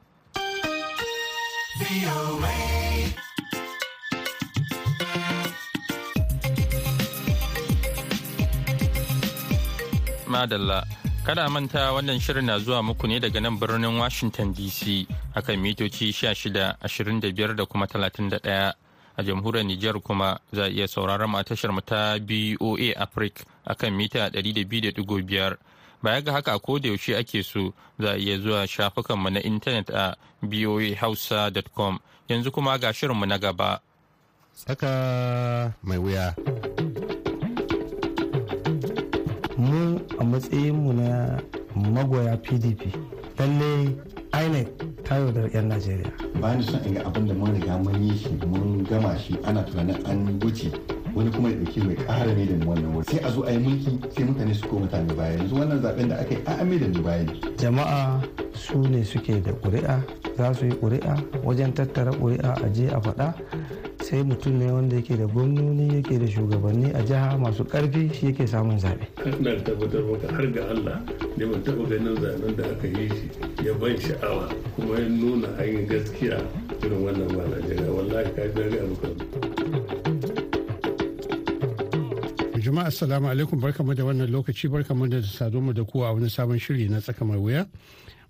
Madalla, 10.26 10.80
kada 11.26 11.50
manta 11.52 11.92
wannan 11.92 12.16
shirin 12.16 12.46
na 12.48 12.56
zuwa 12.58 12.80
muku 12.82 13.06
ne 13.08 13.20
daga 13.20 13.40
nan 13.42 13.58
birnin 13.60 13.98
Washington 14.00 14.54
DC 14.56 15.04
akan 15.36 15.60
mitoci 15.60 16.16
16, 16.16 16.80
25 16.80 17.56
da 17.60 17.66
kuma 17.66 17.84
31. 17.86 18.85
A 19.16 19.22
jamhuriyar 19.22 19.64
Nijar 19.66 20.00
kuma 20.00 20.38
za 20.52 20.64
a 20.64 20.68
iya 20.70 20.88
sauraron 20.88 21.34
a 21.34 21.44
tashar 21.44 21.72
mu 21.72 21.80
ta 21.80 22.18
BOA 22.18 22.92
Africa 22.96 23.44
akan 23.66 23.92
mita 23.96 24.28
200.5 24.28 25.56
baya 26.02 26.20
ga 26.22 26.32
haka 26.32 26.58
ko 26.58 26.78
da 26.78 26.88
yaushe 26.88 27.16
ake 27.16 27.42
so 27.42 27.72
za 27.98 28.12
a 28.12 28.18
iya 28.18 28.38
zuwa 28.38 28.66
shafukan 28.66 29.18
mu 29.18 29.30
na 29.30 29.40
intanet 29.40 29.90
a 29.90 30.16
boahausa.com 30.42 31.98
yanzu 32.28 32.50
kuma 32.52 32.78
ga 32.78 32.92
shirinmu 32.92 33.26
na 33.26 33.38
gaba. 33.38 33.80
Tsaka 34.54 35.72
mai 35.82 35.98
wuya. 35.98 36.34
Mu 39.58 40.00
a 40.18 40.24
matsayinmu 40.24 40.92
na 40.92 41.40
magoya 41.76 42.36
pdp 42.36 42.80
lallai 43.38 43.96
inec 44.44 44.68
ta 45.04 45.16
yaudar 45.16 45.46
'yan 45.54 45.68
najeriya. 45.68 46.10
Ba 46.40 46.54
ni 46.56 46.62
son 46.66 46.80
in 46.84 46.94
ga 46.94 47.02
abin 47.06 47.26
da 47.28 47.34
mun 47.34 47.52
riga 47.54 47.78
mun 47.78 47.96
yi 48.02 48.16
shi 48.16 48.30
mun 48.46 48.84
gama 48.84 49.16
shi 49.18 49.36
ana 49.44 49.62
tunanin 49.64 49.96
an 50.06 50.38
wuce. 50.40 50.70
Wani 51.16 51.30
kuma 51.32 51.48
ya 51.48 51.56
ɗauki 51.56 51.80
mai 51.86 51.96
ƙara 51.96 52.32
ne 52.36 52.44
da 52.44 52.66
wannan 52.66 52.92
wuri 52.92 53.06
sai 53.08 53.20
a 53.24 53.30
zo 53.32 53.42
a 53.48 53.50
yi 53.50 53.58
mulki 53.58 53.92
sai 54.12 54.24
mutane 54.24 54.52
su 54.54 54.68
ko 54.68 54.76
mutane 54.84 55.12
baya. 55.16 55.32
Yanzu 55.38 55.54
wannan 55.56 55.80
zaɓen 55.80 56.08
da 56.08 56.16
aka 56.20 56.34
yi 56.34 56.42
an 56.44 56.64
mai 56.68 56.78
da 56.78 56.86
mu 56.92 57.00
baya 57.02 57.24
jama'a 57.56 58.00
su 58.52 58.78
ne 58.84 59.00
suke 59.04 59.40
da 59.42 59.52
ƙuri'a 59.64 59.96
za 60.36 60.52
su 60.52 60.66
yi 60.68 60.72
ƙuri'a 60.76 61.14
wajen 61.44 61.72
tattara 61.72 62.12
ƙuri'a 62.12 62.52
a 62.64 62.68
je 62.68 62.86
a 62.92 63.00
faɗa. 63.00 63.32
Sai 64.06 64.22
mutum 64.22 64.52
ne 64.58 64.70
wanda 64.70 64.96
yake 64.96 65.16
da 65.16 65.26
gwamnoni 65.26 65.94
yake 65.94 66.18
da 66.18 66.26
shugabanni 66.30 66.92
a 66.94 67.02
jiha 67.02 67.38
masu 67.38 67.64
ƙarfi 67.64 68.14
shi 68.14 68.26
yake 68.26 68.46
samun 68.46 68.78
zaɓe. 68.78 69.02
ina 69.40 69.56
tabbatar 69.64 70.02
maka 70.02 70.28
har 70.32 70.46
ga 70.46 70.62
Allah 70.70 71.02
ne 71.36 71.44
ban 71.46 71.62
taɓa 71.62 71.88
ganin 71.88 72.14
zaɓen 72.22 72.56
da 72.56 72.64
aka 72.70 72.86
yi 72.86 73.08
shi 73.08 73.30
ya 73.66 73.74
ban 73.74 73.96
sha'awa 73.98 74.48
kuma 74.76 75.00
ya 75.00 75.08
nuna 75.08 75.48
hanyar 75.58 75.86
gaskiya 75.90 76.38
irin 76.84 77.02
wannan 77.02 77.36
ba 77.36 77.42
Najeriya. 77.50 77.90
Wallahi 77.90 78.30
ka 78.30 78.42
ga 78.46 78.62
abu 78.78 78.96
jama'a 82.62 82.86
assalamu 82.86 83.26
alaikum. 83.28 83.58
Barkamu 83.60 83.94
da 83.96 84.04
wannan 84.04 84.30
lokaci 84.30 84.68
barkamu 84.70 85.10
da 85.10 85.18
saduwa 85.22 85.74
da 85.74 85.82
ku 85.82 86.04
a 86.04 86.12
wani 86.14 86.30
sabon 86.30 86.58
shiri 86.60 86.88
na 86.88 87.00
tsaka 87.00 87.24
mai 87.24 87.38
wuya. 87.38 87.66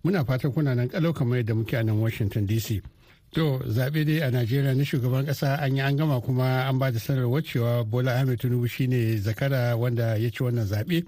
Muna 0.05 0.25
fatan 0.25 0.53
kuna 0.53 0.75
nan 0.75 0.89
kalau 0.89 1.13
kamar 1.13 1.39
yadda 1.45 1.53
muke 1.55 1.75
a 1.77 1.83
nan 1.85 2.01
washington 2.01 2.47
dc 2.47 2.81
To 3.37 3.61
zaɓe 3.69 4.05
dai 4.05 4.21
a 4.23 4.31
Najeriya 4.31 4.75
na 4.75 4.83
shugaban 4.83 5.27
ƙasa 5.27 5.61
an 5.61 5.77
yi 5.77 5.81
an 5.83 5.95
gama 5.97 6.21
kuma 6.23 6.65
an 6.71 6.79
ba 6.79 6.91
da 6.91 6.99
sanarwar 6.99 7.43
cewa 7.45 7.85
Bola 7.85 8.13
Ahmed 8.15 8.41
Tinubu 8.41 8.67
shine 8.67 9.21
zakara 9.21 9.77
wanda 9.77 10.17
ya 10.17 10.31
ci 10.31 10.43
wannan 10.43 10.65
zaɓe. 10.67 11.05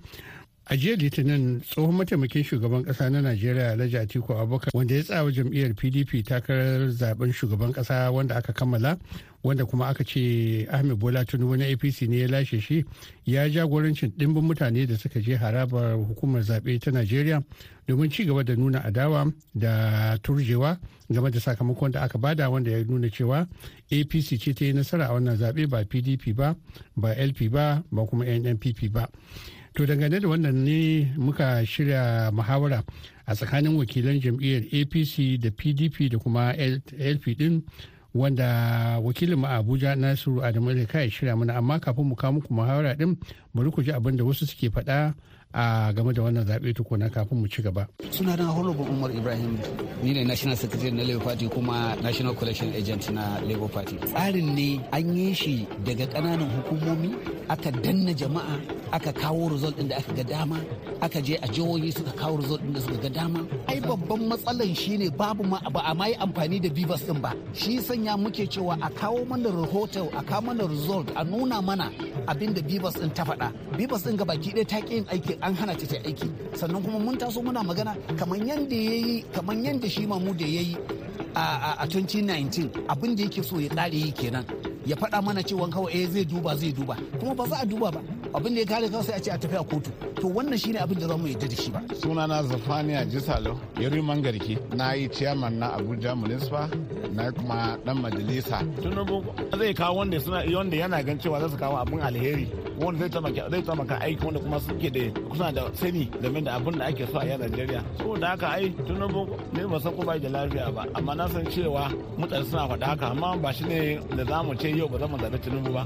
a 0.71 0.77
jiya 0.77 0.97
litinin 0.97 1.61
tsohon 1.65 1.95
mataimakin 1.97 2.45
shugaban 2.45 2.85
kasa 2.85 3.09
na 3.11 3.21
najeriya 3.23 3.73
alhaji 3.73 3.97
atiku 3.99 4.35
abubakar 4.37 4.69
wanda 4.75 4.95
ya 4.95 5.03
tsawa 5.03 5.33
jam'iyyar 5.33 5.73
pdp 5.75 6.23
takarar 6.29 6.93
zaɓen 6.93 7.33
shugaban 7.33 7.73
kasa 7.73 8.11
wanda 8.13 8.37
aka 8.37 8.53
kammala 8.53 8.99
wanda 9.45 9.65
kuma 9.67 9.87
aka 9.89 10.05
ce 10.05 10.67
ahmed 10.71 10.99
bola 10.99 11.25
tinubu 11.25 11.57
na 11.57 11.65
apc 11.67 12.03
ne 12.09 12.19
ya 12.19 12.29
lashe 12.29 12.61
shi 12.61 12.85
ya 13.27 13.49
jagorancin 13.49 14.13
dimbin 14.17 14.43
mutane 14.45 14.87
da 14.87 14.97
suka 14.99 15.21
je 15.21 15.37
harabar 15.37 15.95
hukumar 15.97 16.43
zaɓe 16.43 16.79
ta 16.81 16.91
najeriya 16.91 17.43
domin 17.87 18.11
ci 18.11 18.25
gaba 18.25 18.43
da 18.45 18.55
nuna 18.57 18.85
adawa 18.85 19.33
da 19.55 20.19
turjewa 20.23 20.79
game 21.11 21.31
da 21.31 21.41
sakamakon 21.41 21.91
da 21.93 22.03
aka 22.03 22.19
ba 22.19 22.35
da 22.35 22.51
wanda 22.51 22.71
ya 22.71 22.85
nuna 22.85 23.09
cewa 23.11 23.47
apc 23.91 24.39
ce 24.39 24.53
ta 24.55 24.65
yi 24.65 24.73
nasara 24.73 25.07
a 25.09 25.13
wannan 25.13 25.37
zaɓe 25.37 25.67
ba 25.69 25.85
pdp 25.85 26.35
ba 26.35 26.55
ba 26.97 27.15
lp 27.15 27.49
ba 27.51 27.83
ba 27.91 28.05
kuma 28.07 28.25
nnpp 28.25 28.91
ba. 28.93 29.09
To 29.75 29.87
dangane 29.87 30.19
da 30.21 30.29
wannan 30.29 30.65
ne 30.65 31.13
muka 31.17 31.65
shirya 31.65 32.31
muhawara 32.35 32.83
a 33.27 33.35
tsakanin 33.35 33.77
wakilan 33.79 34.19
jam'iyyar 34.21 34.67
apc 34.75 35.39
da 35.39 35.51
pdp 35.51 36.11
da 36.11 36.19
kuma 36.19 36.53
lp 36.99 37.25
din 37.39 37.63
wanda 38.15 38.99
wakilin 39.03 39.45
a 39.45 39.59
abuja 39.59 39.95
nasiru 39.97 40.43
adamu 40.45 40.75
da 40.75 40.87
kai 40.87 41.11
shirya 41.11 41.37
mana. 41.37 41.55
Amma 41.57 41.81
kafin 41.81 42.05
mu 42.09 42.15
kawo 42.17 42.33
muku 42.41 42.55
muhawara 42.55 42.97
din 42.97 43.17
bari 43.55 43.71
ku 43.71 43.83
ji 43.83 43.93
abin 43.93 44.17
da 44.17 44.25
wasu 44.25 44.47
suke 44.47 44.71
faɗa 44.71 45.15
a 45.55 45.93
game 45.95 46.13
da 46.13 46.23
wannan 46.23 46.45
zaɓe 46.47 46.73
tukuna 46.75 47.09
kafin 47.09 47.39
mu 47.41 47.47
ci 47.49 47.63
gaba. 47.63 47.87
suna 48.11 48.37
na 48.37 48.45
honorable 48.53 48.85
umar 48.91 49.11
ibrahim 49.11 49.59
ni 50.03 50.13
ne 50.13 50.25
national 50.25 50.57
secretary 50.57 50.91
na 50.93 51.03
labour 51.05 51.25
party 51.25 51.49
kuma 51.49 51.97
national 52.03 52.35
collection 52.35 52.73
agent 52.75 53.11
na 53.11 53.41
labour 53.41 53.69
party. 53.69 53.97
Tsarin 53.97 54.55
ne 54.55 54.81
an 54.93 55.17
yi 55.17 55.33
shi 55.35 55.67
daga 55.85 56.07
ƙananan 56.07 56.51
hukumomi 56.55 57.15
aka 57.49 57.71
danna 57.73 58.13
jama'a 58.15 58.61
aka 58.93 59.13
kawo 59.13 59.49
result 59.51 59.77
ɗin 59.77 59.89
da 59.89 59.97
aka 59.97 60.13
ga 60.13 60.23
dama 60.25 60.61
aka 61.01 61.21
je 61.23 61.35
a 61.37 61.47
jihohi 61.49 61.93
suka 61.97 62.13
kawo 62.13 62.37
result 62.37 62.61
ɗin 62.63 62.73
da 62.75 62.81
suka 62.81 62.97
ga 63.03 63.09
dama. 63.09 63.47
Ai 63.69 63.81
babban 63.81 64.29
matsalan 64.29 64.75
shine 64.77 65.11
babu 65.11 65.45
ma 65.45 65.59
ba 65.73 65.81
a 65.87 65.95
mai 65.95 66.13
amfani 66.15 66.61
da 66.61 66.69
bivas 66.69 67.03
ɗin 67.09 67.21
ba. 67.21 67.33
Shi 67.55 67.79
sanya 67.81 68.17
muke 68.19 68.45
cewa 68.47 68.77
a 68.83 68.91
kawo 68.91 69.25
mana 69.27 69.49
rahoto 69.49 70.09
a 70.13 70.23
kawo 70.23 70.43
mana 70.43 70.67
result 70.69 71.09
a 71.17 71.25
nuna 71.25 71.63
mana 71.63 71.91
abin 72.29 72.53
da 72.55 72.61
bivas 72.61 72.95
ɗin 73.01 73.15
ta 73.15 73.25
faɗa. 73.25 73.53
Bivas 73.77 74.05
ɗin 74.05 74.17
gabaki 74.19 74.53
ɗaya 74.53 74.67
ta 74.69 74.81
ƙi 74.81 74.93
yin 74.95 75.05
aiki 75.09 75.38
an 75.43 75.55
hana 75.55 75.75
ta 75.75 75.87
ta 75.87 75.97
aiki. 76.05 76.29
Sannan 76.55 76.83
kuma 76.83 76.99
mun 76.99 77.17
taso 77.17 77.43
muna 77.43 77.63
magana 77.63 77.95
kamar 78.19 78.39
yadda 78.39 78.75
ya 78.77 78.93
yi 79.07 79.23
kamar 79.35 79.57
yadda 79.57 79.89
shi 79.91 80.07
mamu 80.07 80.35
da 80.37 80.47
ya 80.47 80.61
yi 80.61 80.77
a 81.35 81.87
2019 81.87 82.87
abin 82.89 83.15
da 83.17 83.23
yake 83.23 83.43
so 83.45 83.59
ya 83.61 83.69
ƙare 83.69 83.95
yi 83.95 84.13
kenan. 84.13 84.45
Ya 84.87 84.97
faɗa 84.97 85.23
mana 85.23 85.43
cewa 85.43 85.69
kawai 85.69 85.93
eh 85.95 86.09
zai 86.11 86.25
duba 86.25 86.57
zai 86.57 86.73
duba. 86.73 86.97
Kuma 87.21 87.35
ba 87.35 87.47
za 87.47 87.57
a 87.63 87.67
duba 87.67 87.93
ba. 87.93 88.01
Abin 88.35 88.55
da 88.55 88.61
ya 88.61 88.67
kare 88.67 88.89
kawai 88.89 89.05
sai 89.05 89.17
a 89.17 89.21
ce 89.21 89.31
a 89.31 89.39
tafi 89.39 89.55
a 89.61 89.65
kotu. 89.65 89.91
To 90.17 90.29
wannan 90.29 90.59
shine 90.59 90.77
abin 90.81 90.99
da 90.99 91.07
za 91.09 91.17
mu 91.17 91.29
yarda 91.29 91.47
da 91.49 91.55
shi 91.57 91.71
ba. 91.71 91.81
Sunana 91.95 92.43
zafaniya 92.43 93.05
jisalo 93.07 93.61
yari 93.77 94.01
mangarki 94.03 94.59
na 94.75 94.93
yi 94.95 95.09
chairman 95.09 95.59
na 95.59 95.77
abuja 95.77 96.17
municipal. 96.17 96.69
Na 97.15 97.33
kuma 97.33 97.79
dan 97.85 97.97
majalisa 98.03 98.59
tunubu 98.83 99.25
zai 99.59 99.75
kawo 99.75 99.97
wanda 99.99 100.21
suna 100.21 100.45
wanda 100.57 100.77
yana 100.77 101.03
gan 101.03 101.19
cewa 101.19 101.41
za 101.41 101.49
su 101.49 101.57
kawo 101.57 101.77
abin 101.79 102.01
alheri 102.01 102.49
wanda 102.81 103.01
zai 103.01 103.11
taimaka 103.11 103.51
zai 103.51 103.63
taimaka 103.63 104.01
aiki 104.01 104.25
wanda 104.25 104.41
kuma 104.41 104.61
suke 104.61 104.91
da 104.91 105.21
kusa 105.29 105.53
da 105.53 105.63
sani 105.75 106.05
game 106.23 106.41
da 106.45 106.55
abin 106.57 106.79
da 106.79 106.85
ake 106.87 107.07
so 107.13 107.19
a 107.19 107.25
a 107.35 107.39
Najeriya 107.39 107.83
so 107.99 108.17
da 108.17 108.29
haka 108.29 108.49
ai 108.51 108.71
tunubu 108.87 109.23
ne 109.53 109.67
ba 109.67 109.81
san 109.81 109.93
ko 109.97 110.03
da 110.05 110.29
lafiya 110.29 110.73
ba 110.75 110.83
amma 110.95 111.15
na 111.15 111.29
san 111.29 111.45
cewa 111.47 111.91
mutane 112.19 112.45
suna 112.45 112.69
faɗa 112.71 112.87
haka 112.87 113.07
amma 113.11 113.37
ba 113.43 113.53
shi 113.53 113.65
ne 113.65 113.99
da 114.17 114.25
za 114.25 114.43
mu 114.43 114.55
ce 114.55 114.69
yau 114.77 114.89
ba 114.89 114.99
za 114.99 115.07
mu 115.07 115.17
zaɓi 115.19 115.39
tunubu 115.41 115.73
ba. 115.73 115.85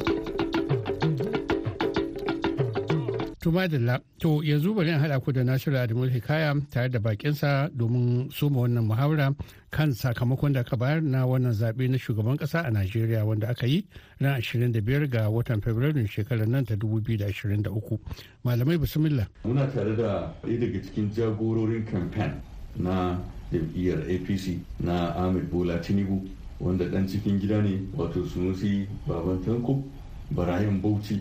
Tuma 3.43 3.67
da 3.67 3.99
to 4.21 4.41
yanzu 4.45 4.73
bari 4.73 4.91
in 4.91 5.01
haɗa 5.01 5.21
ku 5.25 5.33
da 5.33 5.43
Nasiru 5.43 5.75
Adamu 5.77 6.09
Hikaya 6.09 6.55
tare 6.71 6.89
da 6.89 7.01
bakinsa 7.01 7.69
domin 7.77 8.31
soma 8.31 8.61
wannan 8.61 8.87
muhawara 8.87 9.35
kan 9.69 9.91
sakamakon 9.93 10.53
da 10.53 10.61
aka 10.61 10.77
bayar 10.77 11.03
na 11.03 11.27
wannan 11.27 11.51
zaɓe 11.53 11.91
na 11.91 11.99
shugaban 11.99 12.37
ƙasa 12.39 12.61
a 12.65 12.71
Najeriya 12.71 13.27
wanda 13.27 13.49
aka 13.51 13.67
yi 13.67 13.85
ran 14.21 14.41
25 14.41 15.09
ga 15.11 15.29
watan 15.29 15.61
Fabrairun 15.61 16.07
shekarar 16.07 16.47
nan 16.47 16.65
ta 16.65 16.75
2023. 16.77 17.99
Malamai 18.45 18.79
bismillah. 18.79 19.27
Muna 19.45 19.67
tare 19.75 19.97
da 19.97 20.33
ɗaya 20.45 20.61
daga 20.61 20.79
cikin 20.87 21.11
jagororin 21.11 21.85
kamfen 21.85 22.39
na 22.77 23.19
jam'iyyar 23.51 24.07
APC 24.07 24.61
na 24.79 25.17
Ahmed 25.19 25.51
Bola 25.51 25.81
Tinubu 25.81 26.29
wanda 26.61 26.85
ɗan 26.85 27.09
cikin 27.09 27.41
gida 27.41 27.61
ne 27.61 27.89
wato 27.97 28.23
Sunusi 28.25 28.87
Baban 29.05 29.43
Tanko 29.45 29.83
Barayin 30.31 30.81
Bauchi 30.81 31.21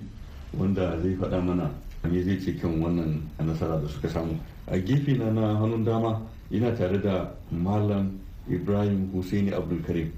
wanda 0.54 1.02
zai 1.02 1.16
faɗa 1.18 1.42
mana 1.44 1.72
me 2.10 2.22
zai 2.24 2.40
ce 2.40 2.56
kan 2.58 2.80
wannan 2.82 3.22
nasara 3.40 3.78
da 3.80 3.88
suka 3.88 4.08
samu. 4.10 4.38
A 4.68 4.78
gefe 4.78 5.18
na 5.18 5.30
na 5.32 5.56
hannun 5.60 5.84
dama 5.84 6.22
ina 6.52 6.72
tare 6.76 7.00
da 7.02 7.32
malam 7.52 8.20
ibrahim 8.50 9.10
husaini 9.14 9.52
abdulkarim 9.54 10.10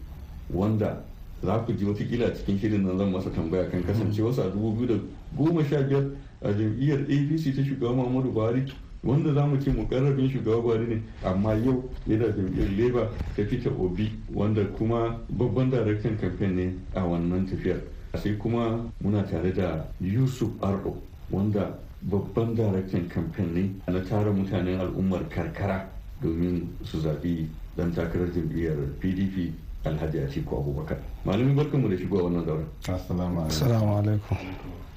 wanda 0.53 1.03
za 1.43 1.59
ku 1.65 1.73
ji 1.73 1.85
wataƙila 1.85 2.33
cikin 2.35 2.59
shirin 2.59 2.83
nan 2.85 2.97
zan 2.97 3.11
masa 3.11 3.29
tambaya 3.29 3.69
kan 3.69 3.83
kasancewarsa 3.83 4.45
a 4.45 4.49
dubu 4.49 4.71
biyu 4.75 4.87
da 4.87 4.95
goma 5.37 5.63
sha 5.67 5.81
biyar 5.83 6.05
a 6.41 6.51
jam'iyyar 6.53 6.99
apc 7.03 7.55
ta 7.55 7.61
shugaba 7.63 7.93
muhammadu 7.95 8.31
buhari 8.31 8.63
wanda 9.03 9.33
za 9.33 9.45
mu 9.45 9.57
ce 9.59 9.69
mukarrabin 9.71 10.29
shugaba 10.31 10.61
buhari 10.61 10.87
ne 10.87 11.01
amma 11.23 11.53
yau 11.55 11.83
yana 12.07 12.31
jam'iyyar 12.31 12.69
labour 12.79 13.07
ta 13.35 13.43
fita 13.43 13.69
obi 13.69 14.09
wanda 14.33 14.63
kuma 14.77 15.19
babban 15.29 15.69
daraktan 15.69 16.17
kamfen 16.17 16.55
ne 16.55 16.73
a 16.95 17.01
wannan 17.03 17.45
tafiyar. 17.45 17.81
Sai 18.15 18.37
kuma 18.37 18.79
muna 19.01 19.23
tare 19.23 19.51
da 19.51 19.85
yusuf 19.99 20.49
ardo. 20.61 20.95
Wanda 21.33 21.73
babban 22.01 22.53
daraktan 22.55 23.07
kamfen 23.09 23.53
ne 23.53 23.63
na 23.91 23.99
tara 24.05 24.31
mutanen 24.31 24.79
al'ummar 24.79 25.25
karkara 25.29 25.89
domin 26.21 26.67
su 26.83 26.99
zaɓi 27.01 27.47
dan 27.75 27.91
takarar 27.91 28.29
jam'iyyar 28.33 28.77
pdp 29.01 29.51
alhaji 29.85 30.19
atiku 30.19 30.55
abubakar. 30.61 30.97
Malamin 31.25 31.55
barkanmu 31.55 31.89
da 31.89 31.97
shigo 31.97 32.19
a 32.19 32.23
wannan 32.23 32.45
zauren. 32.45 32.67
Assalamu 32.87 33.97
alaikum. 33.99 34.37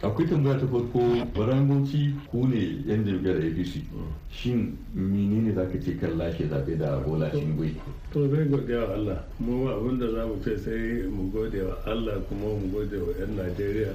Akwai 0.03 0.29
tambaya 0.29 0.59
ta 0.61 0.67
farko 0.67 1.01
baran 1.35 1.67
bauchi 1.67 2.15
ku 2.31 2.47
ne 2.47 2.85
yan 2.87 3.03
jam'iyyar 3.03 3.41
apc 3.43 3.83
shin 4.31 4.77
menene 4.95 5.55
za 5.55 5.65
ka 5.67 5.79
ce 5.81 5.97
kan 5.99 6.15
lashe 6.19 6.47
zaɓe 6.47 6.77
da 6.79 6.99
bola 7.01 7.31
tinubu? 7.31 7.65
To 8.13 8.29
zai 8.29 8.45
godiya 8.47 8.79
wa 8.87 8.95
allah. 8.95 9.19
Mu 9.41 9.67
abin 9.69 9.99
da 9.99 10.07
za 10.13 10.27
mu 10.27 10.39
ce 10.45 10.55
sai 10.59 11.09
mu 11.09 11.31
gode 11.33 11.63
wa 11.65 11.75
allah 11.87 12.21
kuma 12.29 12.47
mu 12.61 12.69
gode 12.71 12.95
wa 13.01 13.11
'yan 13.19 13.35
najeriya. 13.35 13.93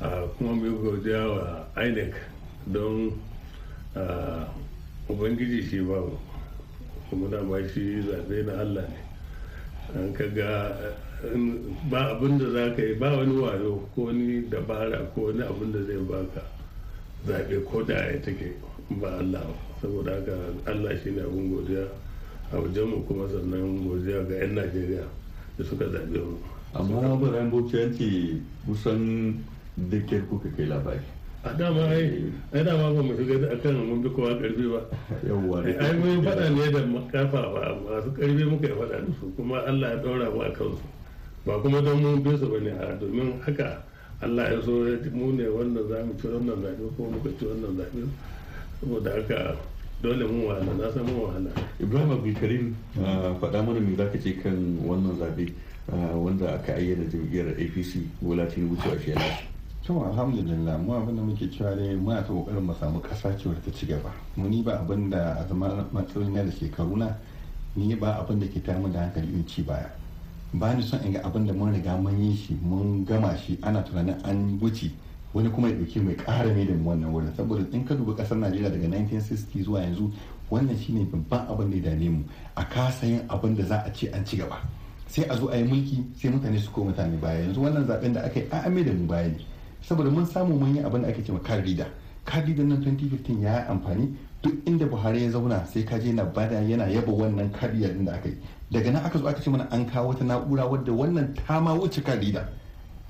Kuma 0.00 0.52
mu 0.56 0.70
godiya 0.80 1.22
wa 1.28 1.44
inec 1.84 2.14
don 2.66 3.12
ubangiji 5.08 5.62
shi 5.68 5.80
ba 5.84 6.00
kuma 7.10 7.28
dama 7.28 7.58
shi 7.68 8.00
zaɓe 8.02 8.44
na 8.46 8.52
allah 8.60 8.84
ne. 8.88 8.98
An 9.98 10.12
ka 10.14 10.24
ga 10.30 10.72
ba 11.90 12.14
abin 12.14 12.38
da 12.38 12.46
za 12.50 12.74
ka 12.76 12.82
yi 12.82 12.94
ba 12.94 13.16
wani 13.16 13.34
wayo 13.36 13.82
ko 13.94 14.04
wani 14.06 14.46
dabara 14.48 15.04
ko 15.14 15.26
wani 15.28 15.42
abin 15.42 15.72
da 15.72 15.82
zai 15.84 15.98
baka 16.08 16.42
zaɓe 17.26 17.64
ko 17.66 17.82
da 17.82 17.94
ya 17.94 18.16
take 18.22 18.54
ba 19.02 19.18
allah 19.18 19.42
saboda 19.82 20.12
haka 20.14 20.34
allah 20.70 20.94
shi 21.02 21.10
ne 21.10 21.20
abin 21.22 21.50
godiya 21.50 21.84
a 22.52 22.56
wajenmu 22.56 23.02
kuma 23.06 23.26
sannan 23.28 23.82
godiya 23.88 24.22
ga 24.28 24.34
'yan 24.38 24.54
najeriya 24.54 25.04
da 25.58 25.62
suka 25.64 25.84
zaɓe 25.90 26.18
mu. 26.22 26.38
Amma 26.72 27.16
bayan 27.18 27.50
bauchi 27.50 27.76
yanke 27.76 28.38
kusan 28.64 29.34
da 29.88 29.98
ke 30.04 30.20
kuka 30.28 30.48
kai 30.56 30.66
labari. 30.66 31.00
A 31.42 31.54
dama 31.56 31.88
ai 31.88 32.28
ai 32.52 32.62
dama 32.62 32.92
ba 32.92 33.00
mu 33.02 33.14
shiga 33.16 33.48
akan 33.48 33.74
mun 33.88 34.02
bi 34.02 34.08
kowa 34.12 34.36
ƙarfi 34.36 34.66
ba. 34.68 34.80
Yawwa 35.24 35.64
ai 35.64 35.92
mun 35.96 36.20
faɗa 36.20 36.44
ne 36.52 36.64
da 36.68 36.80
kafa 37.08 37.40
ba 37.48 37.62
masu 37.80 38.10
ƙarfi 38.12 38.44
muka 38.44 38.66
yi 38.68 38.74
faɗa 38.76 38.96
da 39.00 39.12
su 39.20 39.32
kuma 39.36 39.56
Allah 39.64 39.88
ya 39.88 39.96
ɗaura 40.04 40.26
mu 40.34 40.40
a 40.44 40.50
kansu. 40.52 40.84
Ba 41.46 41.52
kuma 41.64 41.80
don 41.80 41.96
mun 42.02 42.20
bi 42.22 42.36
su 42.36 42.44
ba 42.48 42.58
ne 42.60 42.70
a 42.76 42.92
domin 43.00 43.40
haka 43.40 43.80
Allah 44.20 44.52
ya 44.52 44.60
so 44.60 44.84
mu 45.16 45.32
ne 45.32 45.48
wanda 45.48 45.80
za 45.88 46.04
mu 46.04 46.12
ci 46.20 46.26
wannan 46.28 46.60
zaɓe 46.60 46.84
ko 46.96 47.02
muka 47.08 47.30
ci 47.38 47.44
wannan 47.48 47.72
zaɓe. 47.80 48.00
Saboda 48.80 49.10
haka 49.16 49.56
dole 50.02 50.24
mun 50.28 50.44
wahala 50.44 50.72
na 50.76 50.92
san 50.92 51.04
mun 51.08 51.24
wahala. 51.24 51.50
Ibrahim 51.80 52.10
Abdulkarim 52.20 52.64
faɗa 53.40 53.64
mana 53.64 53.80
me 53.80 53.96
zaka 53.96 54.20
ce 54.20 54.36
kan 54.36 54.76
wannan 54.84 55.16
zaɓe 55.16 55.48
wanda 56.20 56.52
aka 56.52 56.72
ayyana 56.76 57.08
jam'iyyar 57.08 57.56
APC 57.56 58.04
Bola 58.20 58.44
Tinubu 58.44 58.76
cewa 58.84 59.00
shi 59.00 59.10
ya 59.16 59.20
to 59.84 59.96
alhamdulillah 60.04 60.76
mu 60.78 60.92
abin 60.94 61.16
da 61.16 61.22
muke 61.22 61.48
cewa 61.50 61.74
dai 61.74 61.94
muna 61.96 62.20
ta 62.22 62.28
ƙoƙarin 62.32 62.62
mu 62.62 62.74
samu 62.74 63.00
kasa 63.00 63.32
ce 63.36 63.48
ta 63.64 63.70
ci 63.72 63.86
gaba. 63.86 64.12
Mu 64.36 64.48
ni 64.48 64.62
ba 64.62 64.78
abin 64.78 65.08
da 65.10 65.34
a 65.40 65.46
zama 65.48 65.86
matsayin 65.92 66.34
da 66.34 66.50
shekaru 66.52 66.96
na 66.96 67.16
ni 67.74 67.94
ba 67.94 68.20
abin 68.20 68.38
da 68.40 68.46
ke 68.46 68.60
tayar 68.62 68.92
da 68.92 69.00
hankali 69.00 69.32
in 69.32 69.46
ci 69.46 69.62
baya. 69.62 69.88
Ba 70.52 70.74
ni 70.74 70.82
son 70.82 71.00
in 71.02 71.12
ga 71.12 71.20
abin 71.24 71.46
da 71.46 71.52
mun 71.54 71.72
riga 71.72 71.96
mun 71.96 72.20
yi 72.22 72.36
shi 72.36 72.58
mun 72.62 73.04
gama 73.04 73.34
shi 73.38 73.58
ana 73.62 73.82
tunanin 73.82 74.20
an 74.24 74.58
wuce 74.60 74.90
wani 75.32 75.48
kuma 75.48 75.68
ya 75.68 75.74
ɗauki 75.76 76.04
mai 76.04 76.14
ƙara 76.14 76.52
mai 76.54 76.66
da 76.66 76.72
wannan 76.74 77.10
wurin. 77.10 77.32
Saboda 77.34 77.64
in 77.72 77.84
ka 77.86 77.94
duba 77.94 78.12
ƙasar 78.14 78.36
najeriya 78.36 78.68
daga 78.70 78.86
1960 78.86 79.64
zuwa 79.64 79.80
yanzu 79.80 80.12
wannan 80.50 80.76
shine 80.78 81.06
babban 81.10 81.48
abin 81.48 81.70
da 81.70 81.76
ya 81.76 81.82
dame 81.96 82.08
mu. 82.10 82.22
A 82.54 82.64
kasa 82.64 83.06
yin 83.06 83.22
abin 83.28 83.56
da 83.56 83.64
za 83.64 83.82
a 83.86 83.90
ce 83.90 84.10
an 84.12 84.24
ci 84.26 84.36
gaba. 84.36 84.60
Sai 85.08 85.24
a 85.24 85.34
zo 85.36 85.48
a 85.48 85.56
yi 85.56 85.64
mulki 85.64 86.04
sai 86.20 86.28
mutane 86.28 86.58
su 86.60 86.70
ko 86.70 86.84
mutane 86.84 87.18
baya. 87.18 87.46
Yanzu 87.48 87.58
wannan 87.64 87.86
zaɓen 87.88 88.12
da 88.12 88.20
aka 88.28 88.38
yi 88.40 88.46
a 88.52 88.60
da 88.84 88.92
mu 88.92 89.06
baya 89.06 89.28
ne. 89.28 89.46
Saboda 89.82 90.10
mun 90.10 90.26
samu 90.26 90.54
mun 90.58 90.74
yi 90.76 90.82
abin 90.82 91.02
da 91.02 91.08
ake 91.08 91.22
cewa 91.24 91.40
kan 91.42 91.62
rida 91.62 91.86
kadi 92.24 92.54
da 92.54 92.62
nan 92.62 92.78
2015 92.84 93.42
ya 93.42 93.66
amfani. 93.68 94.14
Duk 94.42 94.54
inda 94.66 94.86
buhari 94.86 95.22
ya 95.24 95.30
zauna 95.30 95.66
sai 95.66 95.82
ka 95.84 95.98
je 95.98 96.12
na 96.12 96.24
ba 96.24 96.46
da 96.48 96.60
yana 96.64 96.86
yaba 96.88 97.12
wannan 97.12 97.50
kadi 97.52 97.80
din 97.84 98.04
da 98.04 98.12
aka 98.16 98.28
yi. 98.28 98.36
Daga 98.72 98.90
nan 98.92 99.04
aka 99.04 99.18
zo 99.18 99.26
aka 99.28 99.40
ce 99.40 99.50
mana 99.50 99.68
an 99.70 99.84
kawo 99.86 100.08
wata 100.14 100.24
na'ura 100.24 100.64
wadda 100.64 100.92
wannan 100.92 101.34
ta 101.46 101.60
ma 101.60 101.74
wuce 101.74 102.00
kadi 102.02 102.32
da 102.32 102.48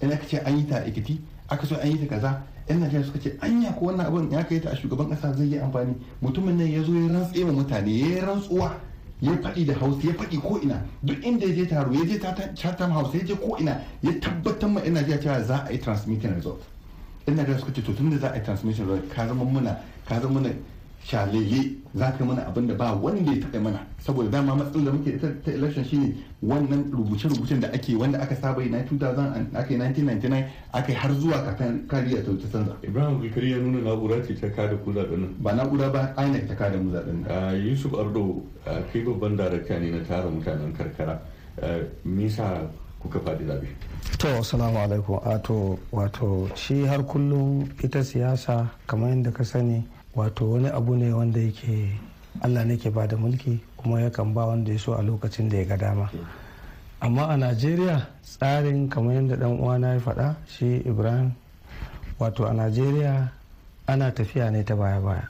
ina 0.02 0.14
aka 0.14 0.26
ce 0.26 0.38
an 0.42 0.56
yi 0.58 0.64
ta 0.66 0.76
a 0.82 0.86
ikiti 0.90 1.20
aka 1.48 1.66
so 1.66 1.76
an 1.78 1.90
yi 1.90 1.98
ta 2.06 2.16
kaza. 2.16 2.42
Yan 2.68 2.80
najeriya 2.80 3.04
suka 3.06 3.18
ce 3.18 3.30
anya 3.42 3.72
ko 3.78 3.86
wannan 3.90 4.06
abin 4.06 4.30
ya 4.30 4.42
kai 4.44 4.58
ta 4.60 4.70
a 4.70 4.76
shugaban 4.76 5.08
kasa 5.10 5.32
zai 5.36 5.46
yi 5.46 5.58
amfani. 5.58 5.94
Mutumin 6.22 6.56
nan 6.58 6.66
ya 6.66 6.82
zo 6.82 6.92
ya 6.94 7.06
rantse 7.12 7.44
wa 7.44 7.52
mutane 7.52 7.90
ya 7.98 8.06
yi 8.06 8.20
rantsuwa. 8.26 8.89
Ya 9.20 9.32
faɗi 9.42 9.64
da 9.66 9.74
hausa 9.74 10.06
ya 10.06 10.14
faɗi 10.14 10.40
ko 10.40 10.58
ina. 10.62 10.82
Duk 11.02 11.22
inda 11.24 11.46
ya 11.46 11.54
je 11.54 11.66
taro 11.66 11.92
ya 11.92 12.04
je 12.04 12.18
chatham 12.54 12.90
house 12.92 13.14
ya 13.14 13.24
je 13.24 13.34
ko 13.36 13.56
ina 13.58 13.80
ya 14.02 14.12
tabbatar 14.20 14.68
ma 14.70 14.80
najeriya 14.80 15.18
cewa 15.22 15.42
za 15.44 15.64
a 15.68 15.72
yi 15.72 15.78
transmitting 15.78 16.34
result. 16.34 16.62
Yan 17.26 17.36
najeriya 17.36 17.58
suka 17.58 17.72
ce 17.72 17.82
to 17.82 17.92
tun 17.92 18.10
da 18.10 18.18
za 18.18 18.28
a 18.32 18.36
yi 18.36 18.42
transmission 18.44 18.86
result 18.88 19.08
ka 19.10 19.26
zama 19.26 19.44
muna 19.44 19.76
ka 20.06 20.20
zama 20.20 20.40
muna 20.40 20.50
shalele 21.04 21.76
za 21.94 22.12
ka 22.12 22.24
mana 22.24 22.46
abin 22.46 22.66
da 22.68 22.74
ba 22.74 22.92
wanda 22.94 23.32
ya 23.32 23.38
taɓa 23.42 23.60
mana 23.62 23.80
saboda 23.98 24.28
dama 24.30 24.54
matsalar 24.54 24.84
da 24.84 24.92
muke 24.92 25.18
ta 25.18 25.50
election 25.50 25.84
shine 25.84 26.14
wannan 26.42 26.90
rubuce-rubucen 26.92 27.60
da 27.60 27.68
ake 27.72 27.96
wanda 27.96 28.18
aka 28.20 28.34
saba 28.36 28.62
yi 28.62 28.68
na 28.70 28.78
2000 28.78 29.56
aka 29.56 29.72
yi 29.74 29.78
1999 29.78 30.44
aka 30.72 30.88
yi 30.92 30.94
har 30.98 31.12
zuwa 31.14 31.42
kafin 31.42 31.86
kariya 31.88 32.22
ta 32.24 32.30
canza. 32.52 32.76
ibrahim 32.82 33.18
bukari 33.20 33.50
ya 33.50 33.58
nuna 33.58 33.80
na'ura 33.80 34.22
ce 34.26 34.34
ta 34.38 34.48
kada 34.50 34.76
ku 34.76 34.92
zaɓen 34.92 35.18
nan 35.20 35.34
ba 35.38 35.52
na'ura 35.52 35.90
ba 35.90 36.14
inec 36.24 36.46
ta 36.48 36.54
kada 36.54 36.76
mu 36.78 36.92
zaɓen 36.92 37.24
nan. 37.26 37.56
yusuf 37.66 37.92
ardo 37.94 38.42
kai 38.92 39.02
babban 39.02 39.36
darakta 39.36 39.78
ne 39.78 39.90
na 39.90 40.00
tara 40.06 40.28
mutanen 40.30 40.72
karkara 40.76 41.20
me 42.04 42.22
yasa 42.22 42.70
kuka 43.00 43.18
faɗi 43.18 43.44
zaɓe. 43.48 43.66
to 44.18 44.28
assalamu 44.38 44.78
alaikum 44.78 45.18
wato 45.26 45.78
wato 45.92 46.48
shi 46.54 46.86
har 46.86 47.02
kullum 47.02 47.66
ita 47.82 48.04
siyasa 48.04 48.68
kamar 48.86 49.10
yadda 49.10 49.32
ka 49.32 49.42
sani 49.44 49.82
wato 50.14 50.50
wani 50.50 50.68
abu 50.68 50.96
ne 50.96 51.12
wanda 51.12 51.40
yake 51.40 51.98
allah 52.42 52.64
ne 52.64 52.76
ke 52.76 52.90
ba 52.90 53.06
da 53.06 53.16
mulki 53.16 53.60
kuma 53.76 54.00
yakan 54.00 54.34
ba 54.34 54.46
wanda 54.46 54.72
ya 54.72 54.78
so 54.78 54.92
a 54.94 55.02
lokacin 55.02 55.48
da 55.48 55.56
ya 55.58 55.64
ga 55.64 55.76
dama. 55.76 56.10
Amma 57.00 57.26
a 57.32 57.36
najeriya 57.36 58.06
tsarin 58.22 58.88
kamar 58.88 59.14
yadda 59.14 59.36
dan 59.36 59.56
uwana 59.58 59.94
ya 59.94 60.00
faɗa 60.00 60.36
shi 60.46 60.82
ibrahim 60.84 61.32
wato 62.18 62.44
a 62.44 62.52
najeriya 62.52 63.32
ana 63.86 64.12
tafiya 64.12 64.50
ne 64.50 64.62
ta 64.64 64.74
baya-baya. 64.76 65.24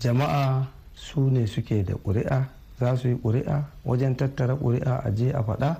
Jama'a 0.00 0.66
su 0.94 1.30
ne 1.30 1.46
suke 1.46 1.84
da 1.84 1.94
ƙuri'a 1.94 2.48
za 2.80 2.96
su 2.96 3.08
yi 3.08 3.16
ƙuri'a 3.22 3.62
wajen 3.84 4.16
tattara 4.16 4.56
ƙuri'a 4.56 5.02
a 5.06 5.10
je 5.14 5.30
a 5.30 5.42
faɗa. 5.42 5.76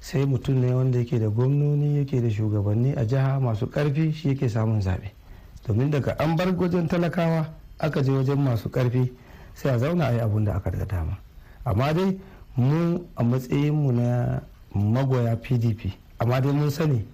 Sai 0.00 0.24
mutum 0.26 0.58
ne 0.58 0.72
wanda 0.74 0.98
yake 0.98 1.18
da 1.20 1.28
gwamnoni 1.30 1.98
yake 2.02 2.20
da 2.20 2.28
shugabanni 2.28 2.96
a 2.96 3.04
jiha 3.06 3.38
masu 3.40 3.66
ƙarfi 3.70 4.12
shi 4.12 4.28
yake 4.34 4.48
samun 4.50 4.80
zaɓe. 4.82 5.10
Domin 5.66 5.90
daga 5.90 6.16
an 6.18 6.36
bar 6.36 6.46
wajen 6.56 6.88
talakawa 6.88 7.46
aka 7.78 8.02
je 8.02 8.10
wajen 8.12 8.38
masu 8.42 8.68
ƙarfi 8.68 9.12
sai 9.54 9.70
a 9.74 9.78
zauna 9.78 10.06
a 10.06 10.12
yi 10.12 10.20
abun 10.20 10.44
da 10.44 10.54
aka 10.54 10.70
daga 10.70 10.84
dama. 10.86 11.18
Amma 11.64 11.92
dai 11.92 12.18
mu 12.56 12.98
a 13.16 13.22
matsayinmu 13.22 13.92
na 13.92 14.40
magoya 14.74 15.36
pdp 15.36 15.92
amma 16.18 16.40
dai 16.40 16.52
mun 16.52 16.70
sani 16.70 17.04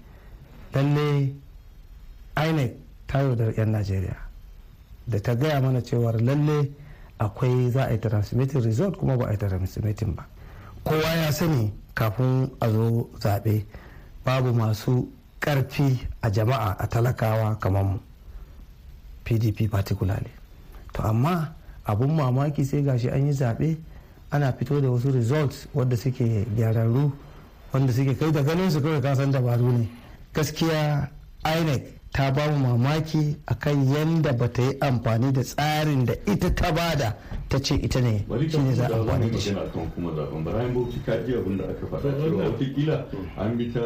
lalle 0.72 1.34
inec 2.36 2.74
ta 3.06 3.18
yaudar 3.20 3.52
'yan 3.56 3.70
najeriya. 3.70 4.16
Da 5.06 5.18
ta 5.20 5.34
gaya 5.34 5.60
mana 5.60 5.80
cewar 5.82 6.20
lalle 6.20 6.70
akwai 7.18 7.70
za 7.70 7.84
a 7.88 7.92
yi 7.92 7.98
transmitting 7.98 8.62
result 8.62 8.96
kuma 8.96 9.16
ba 9.16 9.26
a 9.26 9.30
yi 9.32 9.36
transmitting 9.38 10.14
ba. 10.14 10.26
Kowa 10.84 11.14
ya 11.16 11.30
sani 11.32 11.72
kafin 11.94 12.50
a 12.60 12.70
zo 12.70 13.08
zaɓe 13.20 13.64
babu 14.24 14.52
masu 14.54 15.08
ƙarfi 15.40 15.98
a 16.22 16.30
jama'a 16.30 16.76
a 16.78 16.86
talakawa 16.86 17.58
kamar 17.60 17.84
mu. 17.84 17.98
Pdp 19.28 19.68
particularly. 19.70 20.30
To 20.94 21.02
amma 21.02 21.54
abun 21.86 22.16
mamaki 22.16 22.64
sai 22.64 22.82
gashi 22.82 23.08
an 23.12 23.26
yi 23.26 23.32
zaɓe 23.32 23.76
ana 24.30 24.52
fito 24.52 24.80
da 24.80 24.88
wasu 24.88 25.10
results 25.12 25.66
wadda 25.74 25.96
suke 25.96 26.46
gyararru 26.56 27.12
wanda 27.72 27.92
suke 27.92 28.16
kai 28.16 28.30
da 28.32 28.42
ganin 28.42 28.70
su 28.70 28.80
kawai 28.80 29.00
kasan 29.02 29.30
dabaru 29.32 29.72
ne. 29.78 29.88
Gaskiya 30.32 31.10
inec 31.44 31.97
ta 32.18 32.32
ba 32.34 32.50
mu 32.50 32.58
mamaki 32.66 33.36
akan 33.46 33.86
yadda 33.94 34.32
ba 34.34 34.48
ta 34.50 34.62
yi 34.62 34.74
amfani 34.80 35.30
da 35.32 35.40
tsarin 35.42 36.04
da 36.04 36.14
ita 36.26 36.50
ta 36.52 36.72
ba 36.72 36.92
da 36.98 37.14
ta 37.46 37.60
ce 37.62 37.74
ita 37.78 38.00
ne 38.00 38.26
shi 38.50 38.58
ne 38.58 38.74
za 38.74 38.86
a 38.90 38.98
amfani 38.98 39.30
da 39.30 39.38
shi. 39.38 39.54
kuma 39.94 40.10
zaɓen 40.18 40.42
bayan 40.44 40.74
bauchi 40.74 40.98
ka 41.06 41.14
ji 41.24 41.34
abin 41.38 41.56
da 41.58 41.64
aka 41.70 41.86
faɗa 41.86 42.10
cewa 42.18 42.42
wataƙila 42.42 43.06
an 43.38 43.56
bi 43.56 43.70
ta 43.72 43.80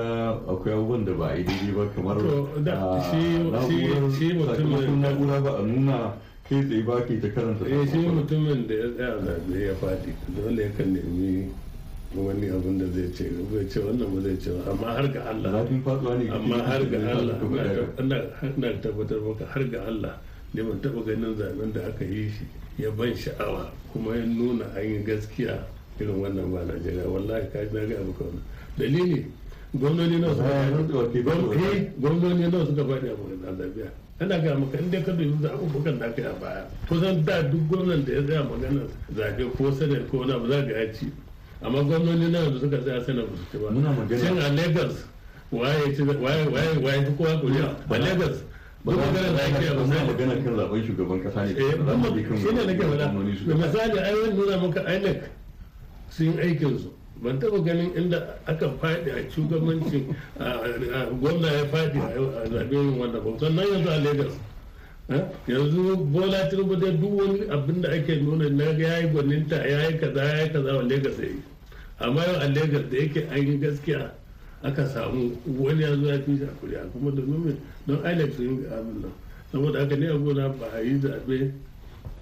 akwai 0.48 0.72
abubuwan 0.72 1.04
da 1.04 1.12
ba 1.12 1.26
a 1.28 1.36
yi 1.36 1.44
daidai 1.44 1.72
ba 1.76 1.84
kamar 1.92 2.16
na'urar 4.16 4.88
na'ura 4.96 5.40
ba 5.42 5.50
a 5.58 5.62
nuna 5.62 6.16
kai 6.48 6.64
tsaye 6.64 6.82
ba 6.84 7.04
ke 7.04 7.20
ta 7.20 7.28
karanta 7.28 7.66
eh 7.68 7.84
shi 7.86 7.98
mutumin 7.98 8.66
da 8.66 8.74
ya 8.74 8.88
tsaya 8.96 9.20
zaɓe 9.28 9.60
ya 9.60 9.74
faɗi 9.76 10.14
dole 10.34 10.62
yakan 10.62 10.88
nemi 10.92 11.52
wani 12.20 12.46
abin 12.48 12.78
da 12.78 12.86
zai 12.92 13.12
ce 13.12 13.30
zai 13.52 13.66
ce 13.68 13.78
wannan 13.80 14.08
ba 14.14 14.20
zai 14.20 14.36
ce 14.38 14.50
amma 14.68 14.86
har 14.94 15.06
ga 15.12 15.20
Allah 15.28 15.50
amma 16.32 16.56
har 16.62 16.82
ga 16.84 16.98
Allah 17.12 17.36
ina 18.56 18.68
tabbatar 18.80 19.18
maka 19.20 19.44
har 19.46 19.62
ga 19.64 19.80
Allah 19.86 20.14
ne 20.54 20.62
ban 20.62 20.80
taɓa 20.80 21.00
ganin 21.06 21.34
zaɓen 21.36 21.72
da 21.72 21.80
aka 21.88 22.04
yi 22.04 22.28
shi 22.30 22.44
ya 22.82 22.90
ban 22.90 23.14
sha'awa 23.14 23.72
kuma 23.92 24.16
ya 24.16 24.24
nuna 24.24 24.64
an 24.76 24.84
yi 24.84 25.02
gaskiya 25.04 25.64
irin 26.00 26.16
wannan 26.20 26.50
ba 26.52 26.60
Najeriya 26.64 27.04
wallahi 27.08 27.48
ka 27.52 27.58
na 27.72 27.80
ga 27.86 27.96
abu 28.00 28.12
kawai 28.12 28.40
dalili 28.76 29.26
gwamnoni 29.74 30.20
gwamnoni 31.98 32.44
nawa 32.50 32.66
suka 32.66 32.82
faɗi 32.84 33.08
a 33.08 33.14
maganar 33.16 33.56
zabiya 33.56 33.88
ana 34.20 34.38
ga 34.38 34.54
maka 34.58 34.78
inda 34.78 35.00
ka 35.02 35.12
dubi 35.12 35.34
zaɓuɓɓukan 35.42 35.98
da 35.98 36.06
aka 36.06 36.20
yi 36.22 36.26
a 36.28 36.32
baya 36.40 36.66
kusan 36.88 37.24
da 37.24 37.42
duk 37.42 37.60
gwamnan 37.68 38.04
da 38.04 38.12
ya 38.12 38.22
tsaya 38.22 38.42
maganar 38.44 38.86
zaɓe 39.16 39.44
ko 39.56 39.72
sanar 39.72 40.06
ko 40.10 40.18
wani 40.18 40.32
abu 40.32 40.46
za 40.48 40.60
ga 40.62 40.72
ya 40.78 40.92
ci 40.92 41.06
amma 41.62 41.82
gwamnoni 41.82 42.30
na 42.30 42.38
yanzu 42.38 42.58
suka 42.60 42.76
tsaya 42.78 43.00
sanar 43.04 43.24
ba 43.26 43.36
su 43.36 43.44
ci 43.50 43.56
ba 43.58 43.68
shin 44.18 44.38
a 44.38 44.48
lagos 44.50 44.94
waye 45.50 45.94
waye 46.20 46.76
waye 46.82 47.04
ci 47.06 47.12
kowa 47.16 47.38
kuriya 47.40 47.76
a 47.88 47.98
lagos 47.98 48.42
ba 48.84 48.92
magana 48.92 49.30
da 49.36 49.42
ake 49.46 49.74
ba 49.76 49.84
sai 49.86 50.04
magana 50.06 50.34
kan 50.42 50.54
zaɓen 50.58 50.82
shugaban 50.86 51.18
kasa 51.22 51.40
ne 51.44 51.50
eh 51.54 52.38
shi 52.40 52.50
ne 52.54 52.62
nake 52.66 52.82
faɗa 52.82 52.96
da 52.98 53.54
misali 53.54 53.98
ai 53.98 54.14
wani 54.14 54.34
nuna 54.34 54.56
maka 54.58 54.80
INEC 54.90 55.20
sun 56.10 56.34
aikin 56.42 56.78
su 56.78 56.90
ban 57.22 57.38
taɓa 57.38 57.62
ganin 57.64 57.90
inda 57.96 58.18
aka 58.46 58.66
faɗi 58.82 59.10
a 59.14 59.30
shugabancin 59.30 60.04
gwamna 61.20 61.46
ya 61.52 61.64
faɗi 61.70 61.98
a 62.02 62.42
zaɓen 62.50 62.98
wannan 62.98 63.22
ba 63.22 63.30
sannan 63.38 63.66
yanzu 63.70 63.88
a 63.88 63.98
lagos 64.02 64.34
yanzu 65.46 65.96
bola 66.10 66.48
tinubu 66.50 66.74
da 66.76 66.90
duk 66.90 67.14
wani 67.18 67.40
abin 67.54 67.80
da 67.80 67.88
ake 67.94 68.16
nuna 68.18 68.48
na 68.50 68.64
ga 68.74 68.82
yayi 68.98 69.06
gwaninta 69.14 69.56
yayi 69.62 69.98
kaza 70.02 70.22
yayi 70.24 70.50
kaza 70.50 70.70
wa 70.74 70.82
lagos 70.82 71.18
yayi 71.22 71.38
amma 72.02 72.22
yau 72.26 72.36
a 72.40 72.46
lagos 72.48 72.84
da 72.90 72.96
yake 72.98 73.20
yi 73.36 73.58
gaskiya 73.58 74.10
aka 74.62 74.86
samu 74.86 75.32
wani 75.58 75.82
ya 75.82 75.94
zo 75.96 76.06
ya 76.06 76.18
fi 76.22 76.38
kuriya 76.60 76.80
kuma 76.92 77.10
domin 77.10 77.56
don 77.86 77.98
inec 78.04 78.32
sun 78.36 78.64
abin 78.70 79.00
nan. 79.02 79.12
Saboda 79.52 79.80
haka 79.80 79.96
ne 79.96 80.06
a 80.08 80.16
gona 80.18 80.48
ba 80.48 80.66
a 80.74 80.80
yi 80.80 80.98
zaɓe 81.00 81.52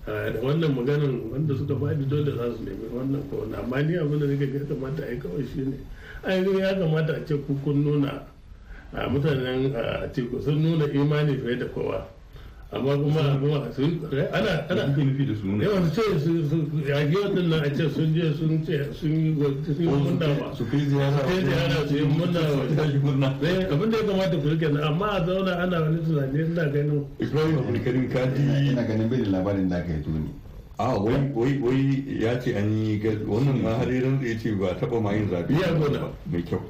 da 0.07 0.38
wannan 0.43 0.75
maganan 0.75 1.31
wanda 1.31 1.55
suka 1.57 1.75
faɗi 1.75 2.09
dole 2.09 2.33
za 2.37 2.51
su 2.57 2.62
nemi 2.64 2.88
wannan 2.93 3.23
ko 3.31 3.37
wannan 3.45 3.61
amma 3.61 3.83
ni 3.83 3.97
abin 3.97 4.19
da 4.19 4.27
nake 4.27 4.47
ga 4.53 4.59
kamata 4.69 5.03
a 5.05 5.11
yi 5.12 5.19
kawai 5.19 5.45
shine 5.47 5.77
ainihin 6.25 6.59
ya 6.59 6.75
kamata 6.75 7.12
a 7.14 7.25
ce 7.27 7.35
kun 7.64 7.85
nuna 7.85 8.27
mutanen 9.11 9.75
a 9.77 10.09
teku 10.12 10.40
sun 10.43 10.62
nuna 10.62 10.87
imani 10.93 11.37
fiye 11.38 11.59
da 11.59 11.66
kowa. 11.66 12.07
Amma 12.72 12.94
kuma 12.96 13.22
kuma 13.40 13.72
su 13.74 13.83
ana 14.33 14.66
ana. 14.70 14.87
Nufi 14.96 15.26
da 15.26 15.35
su 15.35 15.46
ne 15.46 15.64
yawan 15.64 15.90
ce 15.92 16.02
su 16.20 16.46
su 16.48 16.68
yage 16.87 17.16
waɗannan 17.16 17.62
a 17.66 17.70
ce 17.74 17.90
sun 17.90 18.12
je 18.14 18.33
sun 18.35 18.62
ce 18.64 18.88
sun 18.92 19.11
yi 19.11 19.35
sun 19.64 19.74
yi 19.78 19.87
munna 19.87 20.26
ba 20.38 20.54
su 20.54 20.64
kai 20.70 20.87
ziyara 20.87 21.18
su 21.18 21.26
kai 21.26 21.44
ziyara 21.44 21.87
su 21.88 21.94
yi 21.96 22.02
munna 22.06 22.40
wa. 22.40 22.62
abin 23.74 23.90
da 23.90 23.96
ya 23.98 24.04
kamata 24.04 24.37
ku 24.38 24.48
riƙe 24.48 24.83
amma 24.83 25.06
a 25.11 25.24
zauna 25.26 25.52
ana 25.59 25.80
wani 25.80 25.98
tunani 26.04 26.38
ina 26.46 26.64
ganin 26.70 27.04
ibrahim 27.18 27.59
abdulkarim 27.59 28.09
kaji 28.09 28.42
ina 28.70 28.83
ganin 28.83 29.09
bai 29.09 29.18
da 29.22 29.28
labarin 29.30 29.68
da 29.68 29.76
aka 29.76 29.92
yi 29.92 30.02
tuni 30.02 30.30
a 30.81 30.97
wai 30.97 31.29
wai 31.37 31.53
wai 31.61 32.05
ya 32.09 32.33
ce 32.40 32.57
an 32.57 32.73
yi 32.73 32.97
wannan 33.29 33.61
ma 33.61 33.77
har 33.77 33.85
yanzu 33.93 34.25
ya 34.25 34.35
ce 34.40 34.51
ba 34.57 34.73
taba 34.81 34.97
ma 35.01 35.12
yin 35.12 35.29
zaɓe 35.29 35.53
ya 35.61 35.75
gona 35.77 36.09
mai 36.25 36.43
kyau. 36.43 36.61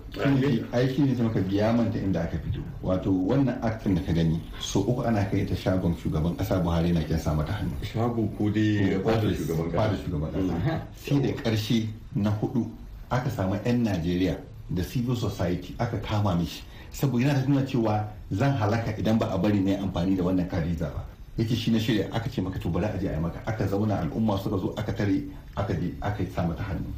Ai 0.74 0.88
shi 0.90 1.02
ne 1.06 1.14
maka 1.22 1.38
biya 1.40 1.70
manta 1.72 1.98
inda 1.98 2.20
aka 2.26 2.36
fito. 2.42 2.58
Wato 2.82 3.12
wannan 3.12 3.54
aktin 3.62 3.94
da 3.94 4.02
ka 4.02 4.12
gani 4.12 4.40
so 4.58 4.80
uku 4.82 5.02
ana 5.06 5.22
kai 5.30 5.46
ta 5.46 5.54
shagon 5.54 5.94
shugaban 5.94 6.34
kasa 6.36 6.58
buhari 6.58 6.90
na 6.92 7.00
kyan 7.06 7.18
sa 7.22 7.34
mata 7.34 7.52
hannu. 7.54 7.70
Shago 7.86 8.26
ko 8.36 8.50
dai 8.50 8.98
fadar 8.98 9.30
shugaban 9.30 9.70
fadar 9.70 9.96
shugaban 10.02 10.30
kasa 10.34 10.82
sai 10.98 11.20
da 11.22 11.30
ƙarshe 11.42 11.86
na 12.16 12.30
huɗu 12.42 12.66
aka 13.10 13.30
samu 13.30 13.54
yan 13.64 13.84
najeriya 13.86 14.34
da 14.74 14.82
civil 14.82 15.14
society 15.14 15.74
aka 15.78 15.98
kama 16.02 16.34
mishi. 16.34 16.62
Saboda 16.90 17.30
yana 17.30 17.46
nuna 17.46 17.62
cewa 17.62 18.02
zan 18.34 18.58
halaka 18.58 18.90
idan 18.98 19.18
ba 19.22 19.30
a 19.30 19.38
bari 19.38 19.60
na 19.62 19.78
amfani 19.78 20.16
da 20.18 20.24
wannan 20.26 20.50
kariza 20.50 20.90
ba. 20.90 21.06
Yake 21.40 21.56
shi 21.56 21.70
na 21.70 21.78
shirya 21.80 22.12
aka 22.12 22.28
ce 22.28 22.40
maka 22.42 22.58
to 22.58 22.68
bari 22.68 22.84
a 22.84 22.98
je 23.00 23.08
a 23.08 23.12
yi 23.14 23.20
maka. 23.20 23.40
Aka 23.46 23.66
zauna 23.66 24.00
al'umma 24.00 24.36
suka 24.38 24.58
zo 24.58 24.74
aka 24.76 24.92
tare 24.92 25.24
aka 25.56 25.72
je 25.74 25.94
aka 26.02 26.24
sa 26.34 26.42
mata 26.44 26.62
hannu. 26.62 26.92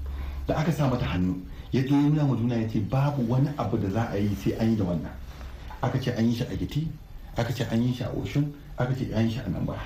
Da 0.46 0.56
aka 0.58 0.72
sa 0.72 0.88
mata 0.90 1.04
hannu 1.06 1.38
ya 1.70 1.82
je 1.82 1.94
nuna 1.94 2.24
ma 2.26 2.34
juna 2.34 2.56
ya 2.56 2.66
ce 2.68 2.80
babu 2.80 3.22
wani 3.30 3.48
abu 3.56 3.76
da 3.78 3.88
za 3.90 4.08
a 4.10 4.16
yi 4.18 4.34
sai 4.34 4.52
an 4.58 4.70
yi 4.70 4.76
da 4.76 4.84
wannan. 4.84 5.12
Aka 5.82 5.98
ce 6.00 6.10
an 6.10 6.26
yi 6.26 6.34
shi 6.34 6.42
a 6.42 6.56
giti 6.56 6.90
aka 7.36 7.52
ce 7.52 7.62
an 7.70 7.82
yi 7.82 7.94
shi 7.94 8.02
a 8.02 8.10
oshun 8.10 8.50
aka 8.76 8.92
ce 8.94 9.04
yan 9.14 9.30
shi 9.30 9.38
a 9.38 9.48
nan 9.48 9.64
ba 9.64 9.76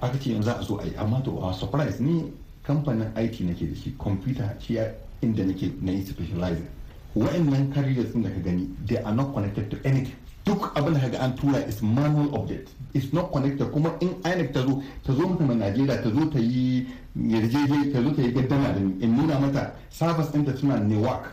aka 0.00 0.18
ce 0.18 0.28
yanzu 0.30 0.50
a 0.50 0.62
zo 0.62 0.76
a 0.78 0.84
yi. 0.84 0.92
Amma 0.96 1.20
to 1.24 1.38
a 1.40 1.52
surprise 1.54 1.98
ni 2.00 2.28
kamfanin 2.62 3.08
IT 3.16 3.40
nake 3.40 3.64
da 3.72 3.74
shi 3.74 3.94
computer 3.96 4.54
shi 4.60 4.76
inda 5.22 5.44
nake 5.44 5.72
na 5.80 5.90
yi 5.92 6.04
specializing. 6.04 6.68
Wa'annan 7.16 7.72
carriers 7.72 8.12
din 8.12 8.22
da 8.22 8.28
ka 8.28 8.40
gani 8.44 8.68
they 8.84 8.96
are 9.00 9.14
not 9.14 9.32
connected 9.32 9.70
to 9.70 9.76
anything. 9.84 10.16
Duk 10.44 10.72
abin 10.76 10.94
da 10.94 11.00
kaga 11.00 11.18
an 11.22 11.34
tura 11.36 11.58
is 11.68 11.82
manual 11.82 12.34
object 12.34 12.68
is 12.94 13.12
not 13.12 13.30
connected 13.32 13.70
kuma 13.72 13.92
in 14.00 14.08
INEC 14.24 14.52
ta 14.52 14.60
zo 14.62 14.82
ta 15.04 15.12
zo 15.12 15.26
mutum 15.28 15.48
Najeriya 15.58 16.02
ta 16.02 16.10
zo 16.10 16.26
ta 16.30 16.38
yi 16.38 16.86
yarjeje 17.16 17.92
ta 17.92 18.02
zo 18.02 18.10
ta 18.10 18.22
yi 18.22 18.32
gaddama 18.32 18.72
da 18.72 18.80
in 18.80 19.16
nuna 19.16 19.38
mata 19.38 19.72
service 19.90 20.30
ɗinta 20.32 20.56
suna 20.56 20.78
Newark 20.80 21.30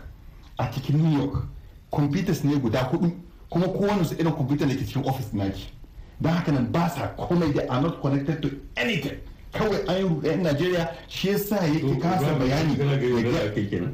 a 0.58 0.66
cikin 0.72 0.98
New 1.02 1.18
York 1.20 1.44
computers 1.92 2.44
ne 2.44 2.56
guda 2.60 2.84
huɗu 2.92 3.12
kuma 3.50 3.68
kowane 3.68 4.04
su 4.06 4.14
irin 4.20 4.32
computer 4.34 4.68
da 4.68 4.76
ke 4.76 4.86
cikin 4.86 5.06
office 5.08 5.34
naki 5.34 5.70
don 6.22 6.32
haka 6.34 6.52
nan 6.52 6.72
ba 6.72 6.90
sa 6.90 7.08
komai 7.18 7.54
da 7.54 7.62
are 7.70 7.82
not 7.82 8.02
connected 8.02 8.42
to 8.42 8.50
anything 8.78 9.18
kawai 9.54 9.88
an 9.88 10.22
yi 10.24 10.36
Najeriya 10.44 10.94
shi 11.08 11.30
yasa 11.30 11.56
yake 11.56 12.00
kasa 12.00 12.36
bayani 12.40 12.78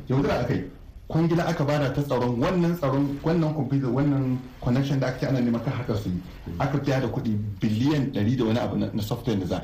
yaudara 0.10 0.40
akai 0.40 0.64
kwangila 1.08 1.46
aka 1.48 1.64
ba 1.66 1.78
da 1.80 1.90
ta 1.94 2.02
tsaron 2.02 2.40
wannan 2.42 2.76
tsaron 2.78 3.20
wannan 3.24 3.54
computer 3.54 3.90
wannan 3.90 4.38
connection 4.62 5.00
da 5.00 5.08
aka 5.08 5.20
ce 5.20 5.26
ana 5.28 5.40
neman 5.42 5.62
kan 5.64 5.74
haka 5.74 5.96
su 5.96 6.10
yi. 6.10 6.22
Aka 6.60 6.78
biya 6.78 7.00
da 7.02 7.08
kuɗi 7.08 7.32
biliyan 7.62 8.12
100 8.14 8.38
da 8.38 8.44
wani 8.46 8.60
abu 8.60 8.76
na 8.78 9.02
software 9.04 9.38
da 9.40 9.46
za 9.46 9.60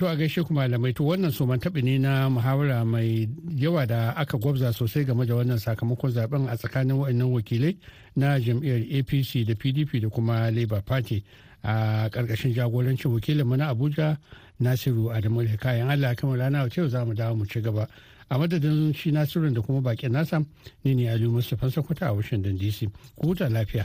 To 0.00 0.06
a 0.08 0.16
gaishe 0.16 0.42
ku 0.42 0.54
malamai 0.54 0.94
to 0.96 1.04
wannan 1.04 1.30
su 1.30 1.44
taɓi 1.44 1.82
ne 1.84 1.98
na 1.98 2.28
muhawara 2.30 2.84
mai 2.86 3.28
yawa 3.54 3.86
da 3.86 4.12
aka 4.16 4.38
gwabza 4.38 4.72
sosai 4.72 5.04
game 5.04 5.26
da 5.26 5.34
wannan 5.34 5.58
sakamakon 5.58 6.10
zaɓen 6.10 6.48
a 6.48 6.56
tsakanin 6.56 6.96
waɗannan 6.96 7.28
wakilai 7.32 7.76
na 8.16 8.38
jam'iyyar 8.40 8.80
APC 8.96 9.44
da 9.44 9.52
PDP 9.54 10.00
da 10.00 10.08
kuma 10.08 10.50
Labour 10.50 10.80
Party. 10.80 11.22
A 11.62 12.08
ƙarƙashin 12.08 12.54
jagorancin 12.56 13.12
wakilin 13.12 13.44
mu 13.46 13.56
na 13.56 13.68
Abuja 13.74 14.16
Nasiru 14.60 15.10
Adamu 15.10 15.46
kayan 15.58 15.90
Allah 15.90 16.14
kamar 16.14 16.38
rana 16.38 16.62
wace 16.62 16.88
za 16.88 17.04
mu 17.04 17.14
dawo 17.14 17.36
mu 17.36 17.46
ci 17.46 17.60
gaba. 17.60 17.88
A 18.30 18.38
madadin 18.38 18.94
shi 18.94 19.10
Nasiru 19.10 19.52
da 19.54 19.60
kuma 19.62 19.80
bakin 19.80 20.12
nasa 20.12 20.44
ni 20.84 20.94
ne 20.94 21.08
Aliyu 21.08 21.30
Mustapha 21.32 21.70
Sokoto 21.70 22.06
a 22.06 22.12
Washington 22.12 22.58
DC. 22.58 22.90
Ku 23.16 23.28
huta 23.28 23.48
lafiya. 23.48 23.84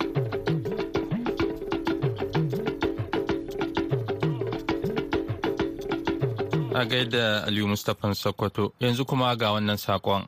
A 6.76 6.86
gaida 6.86 7.46
Aliyu 7.48 7.68
Mustapha 7.68 8.14
Sokoto 8.14 8.74
yanzu 8.80 9.06
kuma 9.08 9.36
ga 9.38 9.52
wannan 9.54 9.78
saƙon. 9.78 10.28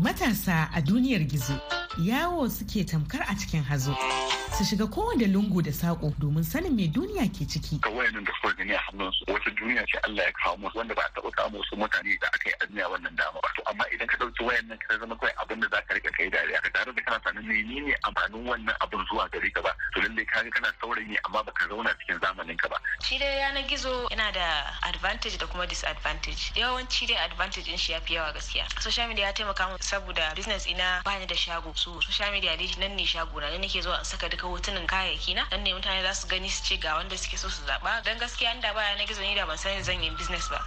Matasa 0.00 0.70
a 0.72 0.80
duniyar 0.80 1.26
gizo 1.28 1.60
yawo 1.98 2.48
suke 2.48 2.86
tamkar 2.86 3.22
a 3.28 3.34
cikin 3.34 3.62
hazo. 3.64 4.29
Su 4.60 4.64
shiga 4.66 4.86
kowane 4.86 5.26
lungu 5.26 5.62
da 5.62 5.72
sako 5.72 6.12
domin 6.18 6.44
sanin 6.44 6.76
me 6.76 6.86
duniya 6.86 7.24
ke 7.32 7.48
ciki. 7.48 7.80
Ka 7.80 7.88
wayannan 7.90 8.24
da 8.24 8.32
suka 8.42 8.52
gani 8.60 8.74
a 8.74 8.78
hannunsu 8.78 9.24
wata 9.26 9.50
duniya 9.56 9.84
ce 9.88 9.96
Allah 10.04 10.24
ya 10.24 10.32
kawo 10.36 10.56
musu 10.60 10.76
wanda 10.78 10.94
ba 10.94 11.00
a 11.00 11.08
taɓa 11.16 11.30
kawo 11.32 11.48
musu 11.50 11.76
mutane 11.80 12.12
da 12.20 12.28
aka 12.28 12.44
yi 12.48 12.52
a 12.60 12.66
duniya 12.68 12.86
wannan 12.92 13.16
dama 13.16 13.40
ba. 13.40 13.48
To 13.56 13.62
amma 13.70 13.84
idan 13.94 14.06
ka 14.06 14.16
ɗauki 14.20 14.44
wayannan 14.44 14.76
ka 14.84 14.98
zama 15.00 15.16
kawai 15.16 15.32
abin 15.40 15.60
da 15.64 15.68
za 15.72 15.80
ka 15.88 15.94
riƙa 15.96 16.12
kai 16.12 16.28
dariya 16.28 16.60
ka 16.60 16.68
tare 16.76 16.92
da 16.92 17.02
kana 17.08 17.20
sanin 17.24 17.44
menene 17.48 17.94
amfanin 18.04 18.44
wannan 18.44 18.76
abin 18.84 19.00
zuwa 19.08 19.24
gare 19.32 19.48
ka 19.50 19.62
ba. 19.64 19.72
To 19.96 20.00
lallai 20.04 20.24
ka 20.28 20.42
ga 20.44 20.50
kana 20.52 20.68
saurayi 20.76 21.16
amma 21.24 21.40
baka 21.44 21.64
zauna 21.64 21.96
cikin 21.96 22.20
zamanin 22.20 22.56
ka 22.60 22.68
ba. 22.68 22.76
Shi 23.00 23.16
dai 23.18 23.40
yanar 23.40 23.64
gizo 23.64 24.08
yana 24.12 24.28
da 24.32 24.76
advantage 24.84 25.38
da 25.40 25.46
kuma 25.46 25.64
disadvantage. 25.66 26.52
Yawanci 26.52 27.08
dai 27.08 27.16
advantage 27.24 27.64
din 27.64 27.78
shi 27.80 27.92
ya 27.92 28.00
fi 28.04 28.14
yawa 28.20 28.32
gaskiya. 28.36 28.68
Social 28.82 29.08
media 29.08 29.24
ya 29.24 29.32
taimaka 29.32 29.68
min 29.72 29.78
saboda 29.80 30.36
business 30.36 30.66
ina 30.68 31.00
bani 31.04 31.24
da 31.26 31.34
shago. 31.34 31.72
So 31.74 31.96
social 32.04 32.28
media 32.30 32.56
dai 32.60 32.68
nan 32.78 32.92
ne 32.96 33.04
shago 33.08 33.40
na 33.40 33.48
ne 33.48 33.56
nake 33.58 33.80
zuwa 33.80 33.98
in 33.98 34.04
saka 34.04 34.28
duka 34.28 34.49
hotunan 34.50 34.86
kayayyaki 34.86 35.34
na 35.34 35.44
nan 35.50 35.62
ne 35.64 35.72
mutane 35.74 36.02
za 36.02 36.14
su 36.14 36.26
gani 36.28 36.48
su 36.48 36.62
ce 36.64 36.76
ga 36.76 36.94
wanda 36.96 37.16
suke 37.16 37.36
so 37.38 37.48
su 37.48 37.62
zaba 37.66 38.02
dan 38.04 38.18
gaskiya 38.18 38.54
inda 38.54 38.74
baya 38.74 38.96
na 38.98 39.04
gizo 39.06 39.20
ni 39.22 39.34
da 39.34 39.46
ban 39.46 39.56
san 39.58 39.82
zan 39.82 40.02
yi 40.02 40.10
business 40.10 40.48
ba. 40.48 40.58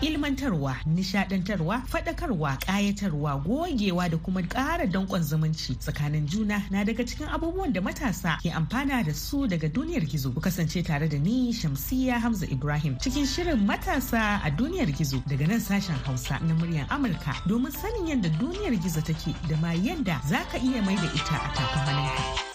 Ilmantarwa 0.00 0.76
nishadantarwa 0.86 1.82
fadakarwa 1.86 2.56
kayatarwa 2.56 3.36
gogewa 3.44 4.08
da 4.10 4.16
kuma 4.16 4.42
ƙara 4.42 4.86
danƙon 4.86 5.22
zumunci 5.22 5.74
tsakanin 5.78 6.26
juna 6.26 6.62
na 6.70 6.84
daga 6.84 7.04
cikin 7.04 7.28
abubuwan 7.28 7.72
da 7.72 7.80
matasa 7.80 8.38
ke 8.42 8.50
amfana 8.50 9.04
da 9.04 9.12
su 9.14 9.46
daga 9.46 9.68
duniyar 9.68 10.04
gizo. 10.06 10.32
Ku 10.34 10.40
kasance 10.40 10.82
tare 10.84 11.08
da 11.08 11.16
ni 11.18 11.52
shamsiya 11.52 12.20
hamza 12.20 12.46
ibrahim 12.46 12.98
cikin 12.98 13.26
shirin 13.26 13.66
matasa 13.66 14.40
a 14.44 14.50
duniyar 14.50 14.90
gizo 14.92 15.22
daga 15.26 15.46
nan 15.46 15.60
sashen 15.60 15.96
hausa 16.04 16.38
na 16.40 16.54
muryar 16.54 16.86
amurka. 16.90 17.32
Domin 17.48 17.72
sanin 17.72 18.06
yadda 18.08 18.28
duniyar 18.38 18.74
gizo 18.82 19.00
take 19.04 19.34
da 19.48 19.56
ma 19.56 19.72
yadda 19.72 20.20
za 20.28 20.44
ka 20.52 20.58
iya 20.58 20.82
mai 20.82 20.96
da 20.96 21.06
ita 21.14 21.36
a 21.36 21.48
tafin 21.54 21.80
hannunka. 21.86 22.53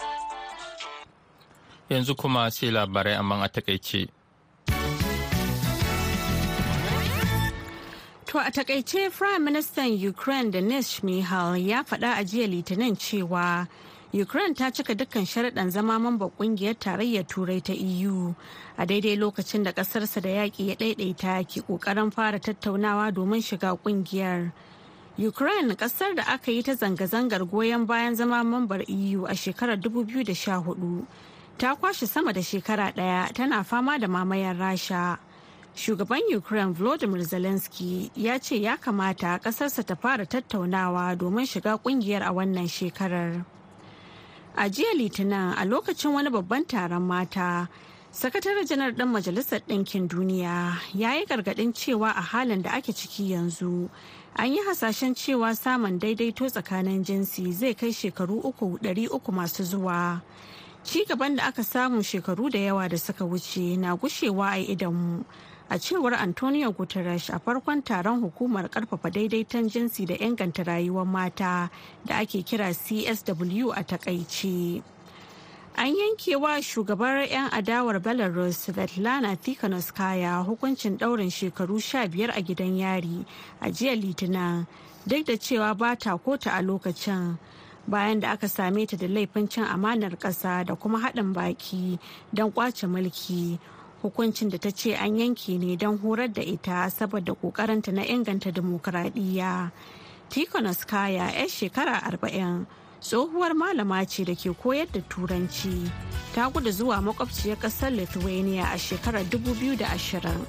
Yanzu 1.90 2.14
kuma 2.16 2.50
sai 2.50 2.70
labarai 2.70 3.14
amma 3.18 3.42
a 3.44 3.48
taƙaice. 3.48 4.08
To 8.26 8.38
a 8.38 8.50
taƙaice 8.50 9.10
Prime 9.10 9.42
Minister 9.44 9.82
Ukraine 9.82 10.50
Denis 10.52 11.00
Shmihal 11.00 11.58
ya 11.66 11.82
faɗa 11.82 12.14
a 12.20 12.24
jiya 12.24 12.46
Litinin 12.46 12.94
cewa 12.96 13.66
Ukraine 14.12 14.54
ta 14.54 14.70
cika 14.70 14.94
dukkan 14.94 15.26
sharaɗan 15.26 15.70
zama 15.70 15.98
mamba 15.98 16.30
ƙungiyar 16.38 16.78
tarayyar 16.78 17.26
Turai 17.26 17.60
ta 17.60 17.72
EU 17.72 18.34
a 18.78 18.86
daidai 18.86 19.16
lokacin 19.18 19.64
da 19.64 19.72
ƙasarsa 19.72 20.20
da 20.22 20.28
yaƙi 20.28 20.66
ya 20.68 20.74
ɗaiɗaita 20.76 21.42
ke 21.48 21.60
ƙoƙarin 21.66 22.12
fara 22.12 22.38
tattaunawa 22.38 23.12
domin 23.12 23.42
shiga 23.42 23.76
ƙungiyar. 23.82 24.52
Ukraine 25.18 25.74
ƙasar 25.74 26.14
da 26.14 26.22
aka 26.28 26.52
yi 26.52 26.62
ta 26.62 26.72
zanga-zangar 26.74 27.44
goyon 27.50 27.84
bayan 27.86 28.14
zama 28.14 28.44
mambar 28.44 28.84
EU 28.88 29.24
a 29.26 29.34
shekarar 29.34 29.76
2014 29.76 31.06
ta 31.60 31.76
kwashe 31.76 32.06
sama 32.06 32.32
da 32.32 32.42
shekara 32.42 32.90
ɗaya 32.92 33.32
tana 33.34 33.62
fama 33.64 33.98
da 33.98 34.08
mamayar 34.08 34.56
rasha. 34.56 35.18
Shugaban 35.76 36.22
ukraine 36.34 36.72
volodymyr 36.72 37.20
zelensky 37.22 38.10
ya 38.16 38.38
ce 38.38 38.56
ya 38.62 38.76
kamata 38.78 39.38
ƙasarsa 39.38 39.84
ta 39.84 39.94
fara 39.94 40.24
tattaunawa 40.24 41.14
domin 41.18 41.44
shiga 41.44 41.76
ƙungiyar 41.76 42.22
a 42.22 42.32
wannan 42.32 42.66
shekarar. 42.66 43.44
A 44.56 44.70
jiya 44.70 44.94
litinin 44.96 45.52
a 45.52 45.64
lokacin 45.66 46.14
wani 46.14 46.30
babban 46.30 46.64
taron 46.64 47.02
mata 47.02 47.68
sakataren 48.10 48.64
janar 48.66 48.92
ɗin 48.96 49.12
majalisar 49.12 49.60
ɗinkin 49.68 50.08
duniya 50.08 50.80
ya 50.94 51.12
yi 51.12 51.26
gargaɗin 51.26 51.74
cewa 51.74 52.08
a 52.16 52.22
halin 52.22 52.62
da 52.62 52.70
ake 52.70 52.92
ciki 52.96 53.28
yanzu 53.36 53.90
an 54.34 54.50
yi 54.50 54.60
hasashen 54.64 55.14
cewa 55.14 55.54
samun 55.54 55.98
daidaito 56.00 56.48
tsakanin 56.48 57.04
jinsi 57.04 57.52
zai 57.52 57.74
kai 57.74 57.92
shekaru 57.92 58.40
uku 58.48 59.32
masu 59.32 59.62
zuwa. 59.62 60.22
Ci 60.84 61.04
gaban 61.04 61.36
da 61.36 61.44
aka 61.46 61.62
samu 61.64 62.02
shekaru 62.02 62.50
da 62.50 62.58
yawa 62.58 62.88
da 62.88 62.96
suka 62.98 63.24
wuce 63.24 63.76
na 63.78 63.96
gushewa 63.96 64.50
a 64.52 64.58
idanmu 64.58 65.24
a 65.68 65.78
cewar 65.78 66.14
antonio 66.14 66.72
guterres 66.72 67.28
a 67.30 67.38
farkon 67.38 67.82
taron 67.84 68.20
hukumar 68.20 68.68
ƙarfafa 68.68 69.10
daidaiton 69.10 69.68
jinsi 69.68 70.06
da 70.06 70.14
inganta 70.16 70.64
rayuwar 70.64 71.06
mata 71.06 71.70
da 72.04 72.16
ake 72.18 72.42
kira 72.42 72.72
csw 72.74 73.70
a 73.76 73.84
taƙaice. 73.84 74.82
An 75.76 75.94
yankewa 75.94 76.60
shugabar 76.62 77.22
'yan 77.30 77.50
adawar 77.52 78.00
belarus 78.02 78.66
svetlana 78.66 79.36
tikhanovskaya 79.36 80.42
hukuncin 80.44 80.98
daurin 80.98 81.30
shekaru 81.30 81.78
15 81.78 82.30
a 82.34 82.42
gidan 82.42 82.76
yari 82.76 83.24
a 83.60 83.70
jiya 83.70 83.94
litinin 83.94 84.66
duk 85.06 85.24
da 85.26 85.36
cewa 85.38 85.74
ba 85.78 85.94
ta 85.96 86.16
kota 86.18 86.50
a 86.50 86.60
lokacin. 86.62 87.38
Bayan 87.88 88.20
da 88.20 88.30
aka 88.32 88.48
same 88.48 88.86
ta 88.86 88.96
da 88.96 89.06
laifin 89.06 89.48
cin 89.48 89.64
amanar 89.64 90.16
ƙasa 90.18 90.64
da 90.66 90.74
kuma 90.74 90.98
haɗin 91.00 91.32
baki 91.32 91.98
don 92.32 92.50
ƙwace 92.52 92.86
mulki. 92.86 93.58
Hukuncin 94.02 94.50
da 94.50 94.58
ta 94.58 94.70
ce 94.70 94.94
an 94.94 95.16
yanke 95.18 95.58
ne 95.58 95.76
don 95.76 95.98
horar 95.98 96.28
da 96.28 96.42
ita 96.42 96.88
saboda 96.90 97.34
ƙoƙarinta 97.36 97.92
na 97.92 98.02
inganta 98.02 98.50
dimokuraɗiyya. 98.52 99.70
Tikhonoskaya 100.30 101.32
'yar 101.34 101.48
shekara 101.48 102.00
arba'in 102.04 102.66
tsohuwar 103.00 103.52
malama 103.54 104.04
ce 104.08 104.24
da 104.24 104.34
ke 104.34 104.50
koyar 104.56 104.86
da 104.92 105.00
turanci. 105.08 105.90
Ta 106.34 106.48
gudu 106.50 106.70
zuwa 106.72 107.00
makwabciyar 107.02 107.56
ƙasar 107.58 107.90
lithuania 107.94 108.72
a 108.72 108.78
shekarar 108.78 109.24
2020 109.28 110.46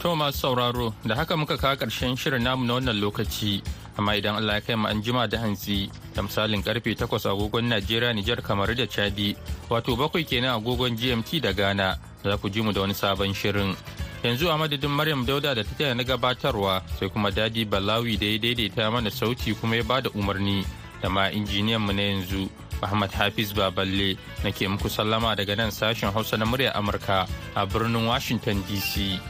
To 0.00 0.16
masu 0.16 0.38
sauraro 0.38 0.94
da 1.04 1.14
haka 1.14 1.36
muka 1.36 1.56
kawo 1.58 1.76
ƙarshen 1.76 2.16
shirin 2.16 2.42
namu 2.42 2.64
na 2.64 2.74
wannan 2.80 2.96
lokaci. 3.00 3.60
Amma 4.00 4.16
idan 4.16 4.36
Allah 4.40 4.54
ya 4.56 4.60
kai 4.64 4.74
mu 4.80 4.88
an 4.88 5.02
jima 5.04 5.28
da 5.28 5.36
hantsi 5.38 5.90
da 6.16 6.22
misalin 6.24 6.62
ƙarfe 6.64 6.96
8 6.96 7.28
agogon 7.28 7.68
Najeriya 7.68 8.14
Nijar 8.16 8.40
kamar 8.42 8.72
da 8.74 8.86
Chadi 8.88 9.36
wato 9.68 9.92
bakwai 9.96 10.24
kenan 10.24 10.56
agogon 10.56 10.96
GMT 10.96 11.40
da 11.42 11.52
Ghana 11.52 11.98
za 12.24 12.36
ku 12.38 12.48
ji 12.48 12.62
mu 12.62 12.72
da 12.72 12.80
wani 12.80 12.94
sabon 12.94 13.34
shirin. 13.36 13.76
Yanzu 14.24 14.48
a 14.48 14.56
madadin 14.56 14.88
Maryam 14.90 15.26
Dauda 15.26 15.54
da 15.54 15.62
ta 15.62 15.74
taya 15.76 15.94
na 15.94 16.02
gabatarwa 16.02 16.80
sai 16.98 17.08
kuma 17.12 17.30
Dadi 17.30 17.64
Balawi 17.68 18.16
da 18.18 18.24
ya 18.26 18.38
daidaita 18.38 18.90
mana 18.90 19.10
sauti 19.10 19.52
kuma 19.54 19.76
ya 19.76 19.82
ba 19.84 20.00
da 20.00 20.08
umarni 20.16 20.64
da 21.02 21.08
ma 21.10 21.28
injiniyan 21.28 21.80
mu 21.84 21.92
na 21.92 22.02
yanzu 22.02 22.48
Muhammad 22.80 23.12
Hafiz 23.12 23.52
Baballe 23.52 24.16
nake 24.44 24.64
muku 24.68 24.88
sallama 24.88 25.36
daga 25.36 25.56
nan 25.56 25.68
sashen 25.70 26.08
Hausa 26.12 26.36
na 26.38 26.46
murya 26.46 26.72
Amurka 26.72 27.28
a 27.54 27.66
birnin 27.66 28.06
Washington 28.06 28.62
DC. 28.64 29.20